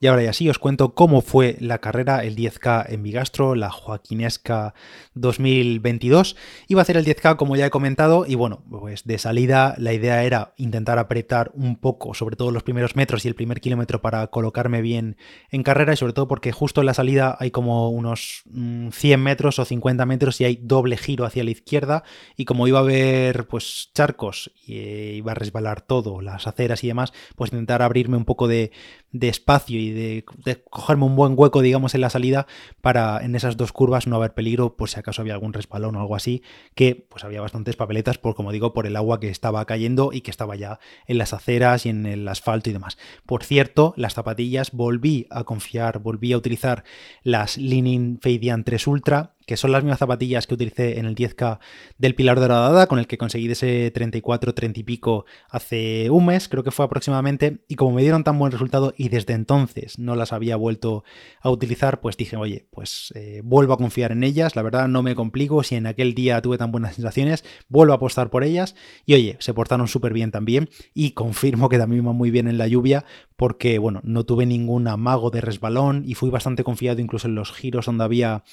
Y 0.00 0.06
ahora 0.06 0.22
ya 0.22 0.32
sí, 0.32 0.48
os 0.48 0.58
cuento 0.58 0.94
cómo 0.94 1.22
fue 1.22 1.56
la 1.60 1.78
carrera, 1.78 2.24
el 2.24 2.36
10K 2.36 2.86
en 2.88 3.02
Bigastro, 3.02 3.54
la 3.54 3.70
Joaquinesca 3.70 4.74
2022. 5.14 6.36
Iba 6.68 6.80
a 6.80 6.82
hacer 6.82 6.96
el 6.96 7.04
10K 7.04 7.36
como 7.36 7.56
ya 7.56 7.66
he 7.66 7.70
comentado 7.70 8.26
y 8.26 8.34
bueno, 8.34 8.62
pues 8.68 9.04
de 9.04 9.18
salida 9.18 9.74
la 9.78 9.92
idea 9.92 10.24
era 10.24 10.54
intentar 10.56 10.98
apretar 10.98 11.52
un 11.54 11.76
poco, 11.76 12.14
sobre 12.14 12.36
todo 12.36 12.50
los 12.50 12.62
primeros 12.62 12.96
metros 12.96 13.24
y 13.24 13.28
el 13.28 13.34
primer 13.34 13.60
kilómetro 13.60 14.02
para 14.02 14.26
colocarme 14.26 14.82
bien 14.82 15.16
en 15.50 15.62
carrera 15.62 15.94
y 15.94 15.96
sobre 15.96 16.12
todo 16.12 16.28
porque 16.28 16.52
justo 16.52 16.80
en 16.80 16.86
la 16.86 16.94
salida 16.94 17.36
hay 17.38 17.50
como 17.50 17.88
unos 17.90 18.42
100 18.44 18.92
mm, 18.92 19.22
metros 19.22 19.58
o 19.58 19.64
50 19.64 20.04
metros 20.06 20.40
y 20.40 20.44
hay 20.44 20.58
doble 20.62 20.96
giro 20.96 21.24
hacia 21.24 21.44
la 21.44 21.50
izquierda 21.50 22.04
y 22.36 22.44
como 22.44 22.68
iba 22.68 22.78
a 22.78 22.82
haber 22.82 23.46
pues 23.46 23.90
charcos 23.94 24.52
y 24.66 24.78
eh, 24.78 25.14
iba 25.16 25.32
a 25.32 25.34
resbalar 25.34 25.80
todo, 25.80 26.20
las 26.20 26.46
aceras 26.46 26.84
y 26.84 26.88
demás, 26.88 27.12
pues 27.36 27.52
intentar 27.52 27.82
abrirme 27.82 28.16
un 28.16 28.24
poco 28.24 28.48
de, 28.48 28.72
de 29.12 29.28
espacio 29.28 29.78
y 29.78 29.93
de, 29.94 30.24
cogerme 30.70 31.04
un 31.04 31.16
buen 31.16 31.34
hueco, 31.36 31.62
digamos, 31.62 31.94
en 31.94 32.00
la 32.00 32.10
salida 32.10 32.46
para 32.80 33.24
en 33.24 33.34
esas 33.34 33.56
dos 33.56 33.72
curvas 33.72 34.06
no 34.06 34.16
haber 34.16 34.34
peligro 34.34 34.76
por 34.76 34.90
si 34.90 34.98
acaso 34.98 35.22
había 35.22 35.34
algún 35.34 35.52
resbalón 35.52 35.96
o 35.96 36.00
algo 36.00 36.16
así, 36.16 36.42
que 36.74 37.06
pues 37.08 37.24
había 37.24 37.40
bastantes 37.40 37.76
papeletas 37.76 38.18
por, 38.18 38.34
como 38.34 38.52
digo, 38.52 38.72
por 38.72 38.86
el 38.86 38.96
agua 38.96 39.20
que 39.20 39.28
estaba 39.28 39.64
cayendo 39.64 40.10
y 40.12 40.20
que 40.20 40.30
estaba 40.30 40.56
ya 40.56 40.78
en 41.06 41.18
las 41.18 41.32
aceras 41.32 41.86
y 41.86 41.90
en 41.90 42.06
el 42.06 42.26
asfalto 42.28 42.70
y 42.70 42.72
demás. 42.72 42.98
Por 43.26 43.44
cierto, 43.44 43.94
las 43.96 44.14
zapatillas 44.14 44.72
volví 44.72 45.26
a 45.30 45.44
confiar, 45.44 46.00
volví 46.00 46.32
a 46.32 46.36
utilizar 46.36 46.84
las 47.22 47.56
Linin 47.56 48.18
Feidian 48.20 48.64
3 48.64 48.86
Ultra 48.86 49.34
que 49.46 49.56
son 49.56 49.72
las 49.72 49.82
mismas 49.82 49.98
zapatillas 49.98 50.46
que 50.46 50.54
utilicé 50.54 50.98
en 50.98 51.06
el 51.06 51.14
10K 51.14 51.58
del 51.98 52.14
Pilar 52.14 52.40
Doradada, 52.40 52.86
con 52.86 52.98
el 52.98 53.06
que 53.06 53.18
conseguí 53.18 53.50
ese 53.50 53.90
34, 53.90 54.54
30 54.54 54.80
y 54.80 54.82
pico 54.82 55.24
hace 55.48 56.10
un 56.10 56.26
mes, 56.26 56.48
creo 56.48 56.64
que 56.64 56.70
fue 56.70 56.84
aproximadamente, 56.84 57.64
y 57.68 57.76
como 57.76 57.96
me 57.96 58.02
dieron 58.02 58.24
tan 58.24 58.38
buen 58.38 58.52
resultado 58.52 58.94
y 58.96 59.08
desde 59.08 59.34
entonces 59.34 59.98
no 59.98 60.16
las 60.16 60.32
había 60.32 60.56
vuelto 60.56 61.04
a 61.40 61.50
utilizar, 61.50 62.00
pues 62.00 62.16
dije, 62.16 62.36
oye, 62.36 62.66
pues 62.70 63.12
eh, 63.14 63.40
vuelvo 63.44 63.72
a 63.72 63.78
confiar 63.78 64.12
en 64.12 64.24
ellas, 64.24 64.56
la 64.56 64.62
verdad 64.62 64.88
no 64.88 65.02
me 65.02 65.14
complico, 65.14 65.62
si 65.62 65.74
en 65.76 65.86
aquel 65.86 66.14
día 66.14 66.40
tuve 66.40 66.58
tan 66.58 66.72
buenas 66.72 66.94
sensaciones, 66.94 67.44
vuelvo 67.68 67.92
a 67.92 67.96
apostar 67.96 68.30
por 68.30 68.44
ellas, 68.44 68.74
y 69.06 69.14
oye, 69.14 69.36
se 69.40 69.54
portaron 69.54 69.88
súper 69.88 70.12
bien 70.12 70.30
también, 70.30 70.70
y 70.94 71.12
confirmo 71.12 71.68
que 71.68 71.78
también 71.78 72.04
van 72.04 72.16
muy 72.16 72.30
bien 72.30 72.48
en 72.48 72.58
la 72.58 72.68
lluvia, 72.68 73.04
porque, 73.36 73.78
bueno, 73.78 74.00
no 74.04 74.24
tuve 74.24 74.46
ningún 74.46 74.86
amago 74.86 75.30
de 75.30 75.40
resbalón 75.40 76.04
y 76.06 76.14
fui 76.14 76.30
bastante 76.30 76.62
confiado 76.62 77.00
incluso 77.00 77.26
en 77.26 77.34
los 77.34 77.52
giros 77.52 77.86
donde 77.86 78.04
había 78.04 78.44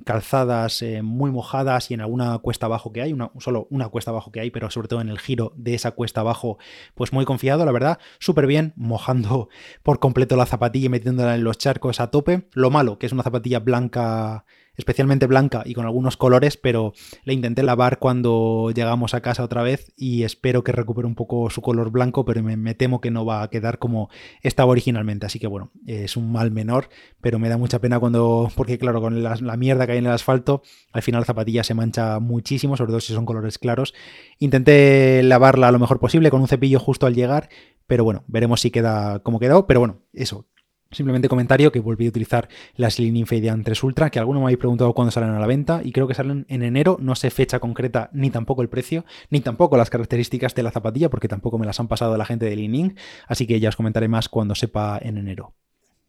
calzadas 0.00 0.82
em, 0.82 1.04
muy 1.04 1.30
mojadas 1.30 1.90
y 1.90 1.94
en 1.94 2.00
alguna 2.00 2.38
cuesta 2.38 2.66
abajo 2.66 2.92
que 2.92 3.02
hay, 3.02 3.12
una, 3.12 3.30
solo 3.38 3.66
una 3.70 3.88
cuesta 3.88 4.10
abajo 4.10 4.32
que 4.32 4.40
hay, 4.40 4.50
pero 4.50 4.70
sobre 4.70 4.88
todo 4.88 5.00
en 5.00 5.08
el 5.08 5.18
giro 5.18 5.52
de 5.56 5.74
esa 5.74 5.92
cuesta 5.92 6.20
abajo, 6.20 6.58
pues 6.94 7.12
muy 7.12 7.24
confiado, 7.24 7.64
la 7.64 7.72
verdad, 7.72 7.98
súper 8.18 8.46
bien, 8.46 8.72
mojando 8.76 9.48
por 9.82 10.00
completo 10.00 10.36
la 10.36 10.46
zapatilla 10.46 10.86
y 10.86 10.90
metiéndola 10.90 11.34
en 11.34 11.44
los 11.44 11.58
charcos 11.58 12.00
a 12.00 12.10
tope. 12.10 12.48
Lo 12.52 12.70
malo, 12.70 12.98
que 12.98 13.06
es 13.06 13.12
una 13.12 13.22
zapatilla 13.22 13.60
blanca 13.60 14.44
especialmente 14.76 15.26
blanca 15.26 15.62
y 15.64 15.74
con 15.74 15.84
algunos 15.84 16.16
colores, 16.16 16.56
pero 16.56 16.92
la 17.24 17.32
intenté 17.32 17.62
lavar 17.62 17.98
cuando 17.98 18.70
llegamos 18.74 19.14
a 19.14 19.20
casa 19.20 19.44
otra 19.44 19.62
vez 19.62 19.92
y 19.96 20.22
espero 20.22 20.64
que 20.64 20.72
recupere 20.72 21.06
un 21.06 21.14
poco 21.14 21.50
su 21.50 21.60
color 21.60 21.90
blanco, 21.90 22.24
pero 22.24 22.42
me, 22.42 22.74
temo 22.74 23.00
que 23.00 23.10
no 23.10 23.24
va 23.24 23.42
a 23.42 23.50
quedar 23.50 23.78
como 23.78 24.08
estaba 24.42 24.70
originalmente. 24.70 25.26
Así 25.26 25.38
que 25.38 25.46
bueno, 25.46 25.70
es 25.86 26.16
un 26.16 26.32
mal 26.32 26.50
menor, 26.50 26.88
pero 27.20 27.38
me 27.38 27.48
da 27.48 27.58
mucha 27.58 27.80
pena 27.80 27.98
cuando, 28.00 28.50
porque 28.54 28.78
claro, 28.78 29.00
con 29.00 29.22
la, 29.22 29.56
mierda 29.56 29.86
que 29.86 29.92
hay 29.92 29.98
en 29.98 30.06
el 30.06 30.12
asfalto, 30.12 30.62
al 30.92 31.02
final 31.02 31.20
la 31.20 31.26
zapatilla 31.26 31.62
se 31.64 31.74
mancha 31.74 32.18
muchísimo, 32.18 32.76
sobre 32.76 32.90
todo 32.90 33.00
si 33.00 33.12
son 33.12 33.26
colores 33.26 33.58
claros. 33.58 33.94
Intenté 34.38 35.22
lavarla 35.22 35.70
lo 35.70 35.78
mejor 35.78 36.00
posible 36.00 36.30
con 36.30 36.40
un 36.40 36.48
cepillo 36.48 36.80
justo 36.80 37.06
al 37.06 37.14
llegar, 37.14 37.48
pero 37.86 38.04
bueno, 38.04 38.24
veremos 38.26 38.60
si 38.60 38.70
queda 38.70 39.20
como 39.20 39.38
quedó. 39.38 39.66
Pero 39.66 39.80
bueno, 39.80 40.00
eso, 40.12 40.46
Simplemente 40.92 41.28
comentario 41.28 41.72
que 41.72 41.80
volví 41.80 42.06
a 42.06 42.10
utilizar 42.10 42.48
las 42.76 42.96
Fade 42.96 43.62
3 43.64 43.82
Ultra, 43.82 44.10
que 44.10 44.18
alguno 44.18 44.40
me 44.40 44.44
habéis 44.44 44.58
preguntado 44.58 44.92
cuándo 44.92 45.10
salen 45.10 45.30
a 45.30 45.40
la 45.40 45.46
venta 45.46 45.80
y 45.82 45.90
creo 45.90 46.06
que 46.06 46.14
salen 46.14 46.44
en 46.48 46.62
enero, 46.62 46.98
no 47.00 47.14
sé 47.14 47.30
fecha 47.30 47.58
concreta 47.60 48.10
ni 48.12 48.30
tampoco 48.30 48.60
el 48.62 48.68
precio, 48.68 49.04
ni 49.30 49.40
tampoco 49.40 49.76
las 49.76 49.90
características 49.90 50.54
de 50.54 50.62
la 50.62 50.70
zapatilla, 50.70 51.08
porque 51.08 51.28
tampoco 51.28 51.58
me 51.58 51.66
las 51.66 51.80
han 51.80 51.88
pasado 51.88 52.16
la 52.16 52.26
gente 52.26 52.46
de 52.46 52.56
Leaning, 52.56 52.96
así 53.26 53.46
que 53.46 53.58
ya 53.58 53.70
os 53.70 53.76
comentaré 53.76 54.08
más 54.08 54.28
cuando 54.28 54.54
sepa 54.54 54.98
en 55.00 55.16
enero. 55.16 55.54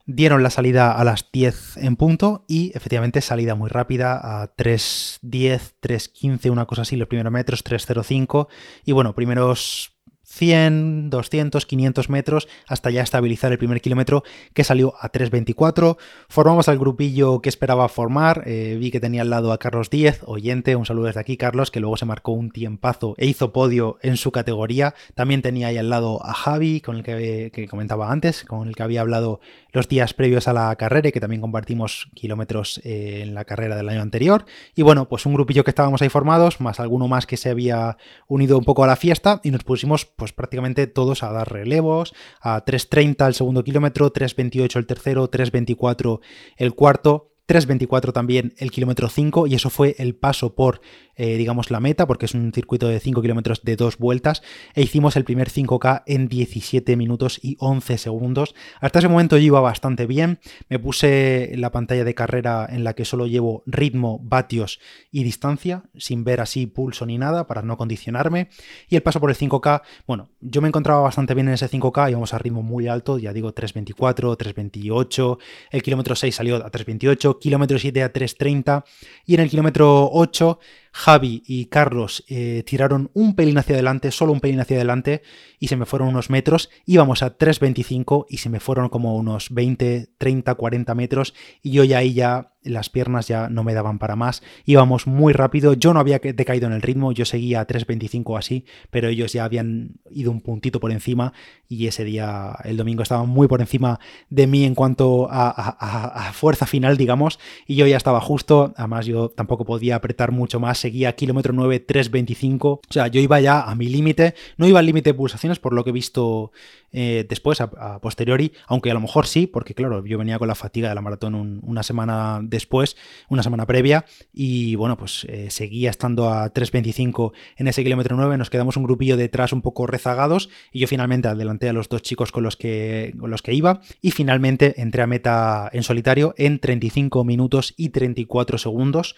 Dieron 0.06 0.44
la 0.44 0.50
salida 0.50 0.92
a 0.92 1.04
las 1.06 1.32
10 1.32 1.78
en 1.78 1.96
punto 1.96 2.44
y 2.50 2.74
efectivamente 2.76 3.22
salida 3.22 3.56
muy 3.56 3.70
rápida 3.70 4.20
a 4.44 4.54
3.10, 4.54 5.76
3.15, 5.82 6.52
una 6.52 6.66
cosa 6.66 6.82
así, 6.82 6.98
los 6.98 7.08
primeros 7.08 7.32
metros, 7.32 7.64
3.05 7.64 8.48
y 8.84 8.92
bueno, 8.92 9.16
primeros 9.16 9.96
100, 10.26 11.10
200, 11.10 11.66
500 11.66 12.10
metros 12.10 12.48
hasta 12.68 12.90
ya 12.90 13.02
estabilizar 13.02 13.52
el 13.52 13.58
primer 13.58 13.82
kilómetro 13.82 14.24
que 14.54 14.64
salió 14.64 14.94
a 15.00 15.12
3.24. 15.12 15.98
Formamos 16.30 16.70
al 16.70 16.80
grupillo 16.80 17.42
que 17.42 17.50
esperaba 17.50 17.88
formar. 17.90 18.44
Eh, 18.46 18.78
vi 18.80 18.92
que 18.92 19.00
tenía 19.00 19.22
al 19.22 19.30
lado 19.30 19.52
a 19.52 19.58
Carlos 19.58 19.90
Díez, 19.90 20.22
oyente. 20.26 20.76
Un 20.76 20.86
saludo 20.86 21.08
desde 21.08 21.20
aquí, 21.20 21.38
Carlos, 21.38 21.72
que 21.72 21.80
luego 21.80 21.98
se 21.98 22.06
marcó 22.06 22.32
un 22.32 22.52
tiempazo 22.52 23.16
e 23.18 23.26
hizo 23.26 23.54
podio 23.54 23.98
en 24.02 24.18
su 24.18 24.32
categoría. 24.32 24.96
También 25.16 25.42
tenía 25.42 25.68
ahí 25.68 25.78
al 25.78 25.90
lado 25.90 26.26
a 26.26 26.34
Javi, 26.34 26.82
con 26.82 26.98
el 26.98 27.04
que, 27.04 27.52
que 27.54 27.68
comentaba 27.68 28.12
antes, 28.12 28.44
con 28.44 28.68
el 28.68 28.76
que 28.76 28.84
había 28.84 29.02
hablado 29.02 29.40
los 29.72 29.88
días 29.88 30.14
previos 30.14 30.48
a 30.48 30.54
la 30.54 30.76
carrera 30.76 31.10
y 31.10 31.12
que 31.12 31.20
también 31.20 31.42
compartimos 31.42 32.08
kilómetros 32.14 32.80
eh, 32.84 33.22
en 33.24 33.34
la 33.34 33.44
carrera 33.44 33.76
del 33.76 33.90
año 33.90 34.02
anterior. 34.02 34.46
Y 34.76 34.84
bueno, 34.84 35.10
pues 35.10 35.26
un 35.26 35.34
grupillo 35.34 35.64
que 35.64 35.72
estábamos 35.72 36.02
ahí 36.02 36.10
formados, 36.10 36.62
más 36.62 36.80
alguno 36.80 37.08
más 37.08 37.26
que 37.26 37.38
se 37.38 37.50
había 37.50 37.98
unido 38.28 38.58
un 38.58 38.64
poco 38.64 38.84
a 38.84 38.88
la 38.88 38.96
fiesta 38.96 39.42
y 39.44 39.52
nos 39.52 39.64
pusimos 39.64 40.06
pues 40.16 40.34
prácticamente 40.34 40.88
todos 40.88 41.24
a 41.24 41.32
dar 41.32 41.52
relevos, 41.52 42.14
a 42.42 42.64
3.30 42.64 43.28
el 43.28 43.34
segundo 43.34 43.64
kilómetro, 43.64 44.12
3.28 44.12 44.78
el 44.78 44.86
tercero, 44.86 45.30
3.24 45.30 46.20
el 46.58 46.74
cuarto. 46.76 47.30
3.24 47.46 48.14
también 48.14 48.54
el 48.58 48.72
kilómetro 48.72 49.10
5 49.10 49.48
y 49.48 49.56
eso 49.56 49.70
fue 49.70 49.96
el 49.98 50.16
paso 50.16 50.56
por 50.56 50.80
eh, 51.16 51.38
digamos, 51.38 51.72
la 51.72 51.80
meta, 51.80 52.08
porque 52.08 52.26
es 52.26 52.34
un 52.34 52.52
circuito 52.54 52.88
de 52.88 53.00
5 53.00 53.22
kilómetros 53.22 53.64
de 53.64 53.76
dos 53.76 53.98
vueltas, 53.98 54.42
e 54.74 54.82
hicimos 54.82 55.16
el 55.16 55.24
primer 55.24 55.50
5K 55.50 56.04
en 56.08 56.28
17 56.28 56.96
minutos 56.96 57.40
y 57.42 57.56
11 57.60 57.98
segundos. 57.98 58.56
Hasta 58.82 59.00
ese 59.00 59.08
momento 59.08 59.38
yo 59.38 59.44
iba 59.44 59.62
bastante 59.62 60.06
bien, 60.08 60.40
me 60.70 60.80
puse 60.80 61.54
la 61.56 61.72
pantalla 61.72 62.04
de 62.04 62.16
carrera 62.16 62.68
en 62.70 62.84
la 62.84 62.94
que 62.94 63.06
solo 63.06 63.28
llevo 63.28 63.64
ritmo, 63.66 64.20
vatios 64.24 64.80
y 65.12 65.24
distancia, 65.24 65.84
sin 65.98 66.24
ver 66.24 66.42
así 66.42 66.66
pulso 66.68 67.06
ni 67.06 67.18
nada, 67.18 67.48
para 67.48 67.62
no 67.62 67.78
condicionarme, 67.78 68.50
y 68.90 68.96
el 68.96 69.04
paso 69.04 69.20
por 69.20 69.30
el 69.30 69.38
5K, 69.38 69.82
bueno, 70.08 70.30
yo 70.42 70.62
me 70.62 70.68
encontraba 70.68 71.02
bastante 71.02 71.34
bien 71.34 71.48
en 71.48 71.54
ese 71.56 71.70
5K, 71.70 72.10
íbamos 72.10 72.34
a 72.34 72.40
ritmo 72.40 72.64
muy 72.64 72.88
alto, 72.88 73.20
ya 73.20 73.34
digo 73.34 73.54
3.24, 73.54 74.38
3.28, 74.38 75.38
el 75.72 75.84
kilómetro 75.84 76.16
6 76.16 76.36
salió 76.36 76.56
a 76.58 76.72
3.28, 76.72 77.40
kilómetro 77.40 77.78
7 77.78 78.04
a 78.04 78.12
3.30, 78.12 78.84
y 79.26 79.36
en 79.36 79.42
el 79.42 79.50
kilómetro 79.50 80.10
8 80.12 80.60
Javi 80.94 81.42
y 81.48 81.66
Carlos 81.66 82.24
eh, 82.30 82.64
tiraron 82.66 83.10
un 83.14 83.36
pelín 83.36 83.58
hacia 83.58 83.76
adelante, 83.76 84.12
solo 84.12 84.32
un 84.32 84.40
pelín 84.40 84.60
hacia 84.60 84.78
adelante, 84.78 85.24
y 85.60 85.68
se 85.68 85.76
me 85.76 85.88
fueron 85.88 86.10
unos 86.10 86.30
metros. 86.30 86.70
Íbamos 86.86 87.24
a 87.24 87.36
3.25 87.36 88.28
y 88.30 88.38
se 88.38 88.50
me 88.50 88.60
fueron 88.60 88.90
como 88.90 89.18
unos 89.18 89.50
20, 89.50 90.12
30, 90.18 90.54
40 90.54 90.96
metros, 90.96 91.34
y 91.64 91.72
yo 91.72 91.84
ya 91.84 91.98
ahí 91.98 92.14
ya 92.14 92.53
las 92.64 92.90
piernas 92.90 93.28
ya 93.28 93.50
no 93.50 93.64
me 93.64 93.74
daban 93.74 94.00
para 94.00 94.16
más, 94.16 94.44
íbamos 94.66 95.08
muy 95.08 95.34
rápido, 95.34 95.74
yo 95.74 95.94
no 95.94 96.00
había 96.00 96.20
decaído 96.20 96.68
en 96.68 96.74
el 96.74 96.82
ritmo, 96.82 97.12
yo 97.12 97.26
seguía 97.26 97.62
a 97.62 97.68
3.25 97.68 98.38
así, 98.38 98.66
pero 98.90 99.08
ellos 99.08 99.34
ya 99.34 99.46
habían 99.46 99.96
ido 100.12 100.32
un 100.32 100.42
puntito 100.42 100.80
por 100.80 100.92
encima 100.92 101.34
y 101.68 101.88
ese 101.88 102.04
día, 102.04 102.56
el 102.64 102.78
domingo, 102.78 103.04
estaban 103.04 103.28
muy 103.30 103.48
por 103.48 103.62
encima 103.62 104.00
de 104.30 104.48
mí 104.48 104.64
en 104.64 104.76
cuanto 104.76 105.28
a, 105.30 106.32
fuerza 106.34 106.66
final, 106.66 106.98
digamos, 106.98 107.40
y 107.68 107.76
yo 107.76 107.88
ya 107.88 107.98
estaba 107.98 108.22
justo, 108.22 108.74
además 108.78 109.06
yo 109.06 109.30
tampoco 109.30 109.66
podía 109.66 109.96
apretar 109.96 110.32
mucho 110.32 110.60
más, 110.60 110.78
seguía 110.78 111.16
kilómetro 111.16 111.54
9, 111.54 111.86
3.25, 111.86 112.64
o 112.66 112.82
sea, 112.90 113.08
yo 113.08 113.20
iba 113.20 113.40
ya 113.40 113.62
a 113.62 113.76
mi 113.76 113.88
límite, 113.88 114.36
no 114.58 114.68
iba 114.68 114.80
al 114.80 114.86
límite 114.86 115.12
de 115.12 115.14
pulsaciones 115.14 115.60
por 115.60 115.74
lo 115.74 115.84
que 115.84 115.90
he 115.90 115.94
visto 115.94 116.52
eh, 116.92 117.26
después, 117.28 117.60
a, 117.60 118.00
posteriori, 118.00 118.54
aunque 118.68 118.92
a 118.92 118.94
lo 118.94 119.00
mejor 119.00 119.26
sí, 119.26 119.48
porque 119.48 119.74
claro, 119.74 120.06
yo 120.06 120.18
venía 120.18 120.38
con 120.38 120.48
la 120.48 120.56
fatiga 120.56 120.90
de 120.90 120.96
la 120.96 121.02
maratón 121.02 121.60
una 121.64 121.82
semana 121.82 122.40
después, 122.54 122.96
una 123.28 123.44
semana 123.44 123.66
previa, 123.66 124.06
y 124.34 124.76
bueno, 124.76 124.96
pues 124.96 125.26
eh, 125.28 125.50
seguía 125.50 125.90
estando 125.90 126.30
a 126.30 126.54
3.25 126.54 127.34
en 127.58 127.68
ese 127.68 127.84
kilómetro 127.84 128.16
9, 128.16 128.38
nos 128.38 128.50
quedamos 128.50 128.78
un 128.78 128.84
grupillo 128.84 129.18
detrás 129.18 129.52
un 129.52 129.62
poco 129.62 129.86
rezagados, 129.88 130.50
y 130.72 130.80
yo 130.80 130.88
finalmente 130.88 131.28
adelanté 131.28 131.68
a 131.68 131.74
los 131.74 131.90
dos 131.90 132.02
chicos 132.02 132.32
con 132.32 132.44
los 132.44 132.56
que, 132.56 133.14
con 133.20 133.30
los 133.30 133.42
que 133.42 133.54
iba, 133.54 133.82
y 134.02 134.12
finalmente 134.12 134.82
entré 134.82 135.04
a 135.04 135.08
meta 135.08 135.70
en 135.74 135.84
solitario 135.84 136.34
en 136.38 136.60
35 136.60 137.24
minutos 137.26 137.74
y 137.76 137.90
34 137.90 138.58
segundos 138.58 139.16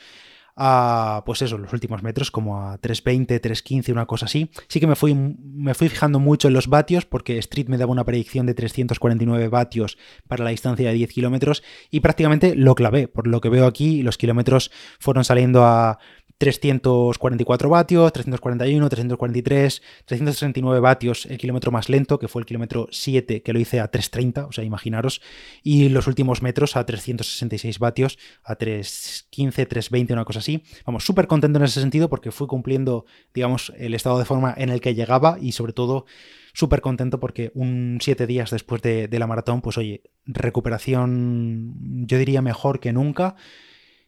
a, 0.56 1.24
pues 1.26 1.42
eso, 1.42 1.58
los 1.58 1.74
últimos 1.74 2.02
metros, 2.04 2.32
como 2.32 2.62
a 2.62 2.80
3.20, 2.80 3.42
3.15, 3.42 3.92
una 3.92 4.06
cosa 4.06 4.26
así. 4.26 4.50
Sí 4.68 4.80
que 4.80 4.88
me 4.88 4.96
fui, 4.96 5.14
me 5.14 5.74
fui 5.74 5.90
fijando 5.90 6.20
mucho 6.20 6.48
en 6.48 6.54
los 6.54 6.68
vatios, 6.68 7.06
porque 7.06 7.38
Street 7.40 7.68
me 7.68 7.78
daba 7.78 7.92
una 7.92 8.06
predicción 8.06 8.46
de 8.46 8.54
349 8.54 9.50
vatios 9.50 9.98
para 10.28 10.44
la 10.44 10.52
distancia 10.52 10.88
de 10.88 10.96
10 10.96 11.12
kilómetros, 11.12 11.64
y 11.92 12.00
prácticamente 12.00 12.56
lo 12.56 12.76
clavé. 12.76 13.08
Por 13.08 13.28
lo 13.28 13.42
que 13.42 13.50
veo 13.50 13.66
aquí, 13.68 14.02
los 14.02 14.18
kilómetros 14.18 14.72
fueron 15.00 15.26
saliendo 15.26 15.66
a 15.66 16.00
344 16.38 17.70
vatios, 17.70 18.12
341, 18.12 18.90
343, 18.90 19.82
339 20.06 20.80
vatios 20.82 21.26
el 21.28 21.38
kilómetro 21.38 21.72
más 21.72 21.88
lento, 21.88 22.20
que 22.20 22.28
fue 22.28 22.42
el 22.42 22.46
kilómetro 22.46 22.88
7, 22.92 23.42
que 23.42 23.54
lo 23.54 23.60
hice 23.60 23.80
a 23.80 23.88
330, 23.88 24.48
o 24.48 24.52
sea, 24.52 24.64
imaginaros, 24.64 25.22
y 25.64 25.90
los 25.90 26.08
últimos 26.08 26.42
metros 26.42 26.76
a 26.76 26.86
366 26.86 27.80
vatios, 27.80 28.18
a 28.44 28.56
315, 28.56 29.66
320, 29.66 30.14
una 30.14 30.26
cosa 30.26 30.40
así. 30.40 30.64
Vamos, 30.86 31.06
súper 31.06 31.28
contento 31.28 31.58
en 31.60 31.66
ese 31.66 31.80
sentido 31.80 32.10
porque 32.10 32.32
fui 32.32 32.48
cumpliendo, 32.48 33.06
digamos, 33.34 33.72
el 33.78 33.94
estado 33.94 34.20
de 34.20 34.26
forma 34.26 34.54
en 34.58 34.70
el 34.70 34.82
que 34.82 34.94
llegaba 34.94 35.38
y 35.40 35.54
sobre 35.54 35.74
todo 35.74 36.06
súper 36.54 36.82
contento 36.82 37.20
porque 37.20 37.52
un 37.54 38.00
siete 38.02 38.28
días 38.28 38.52
después 38.52 38.82
de, 38.82 39.08
de 39.08 39.20
la 39.20 39.28
maratón, 39.28 39.62
pues 39.62 39.78
oye, 39.78 40.04
recuperación 40.26 42.06
yo 42.08 42.18
diría 42.18 42.42
mejor 42.42 42.80
que 42.80 42.94
nunca 42.94 43.36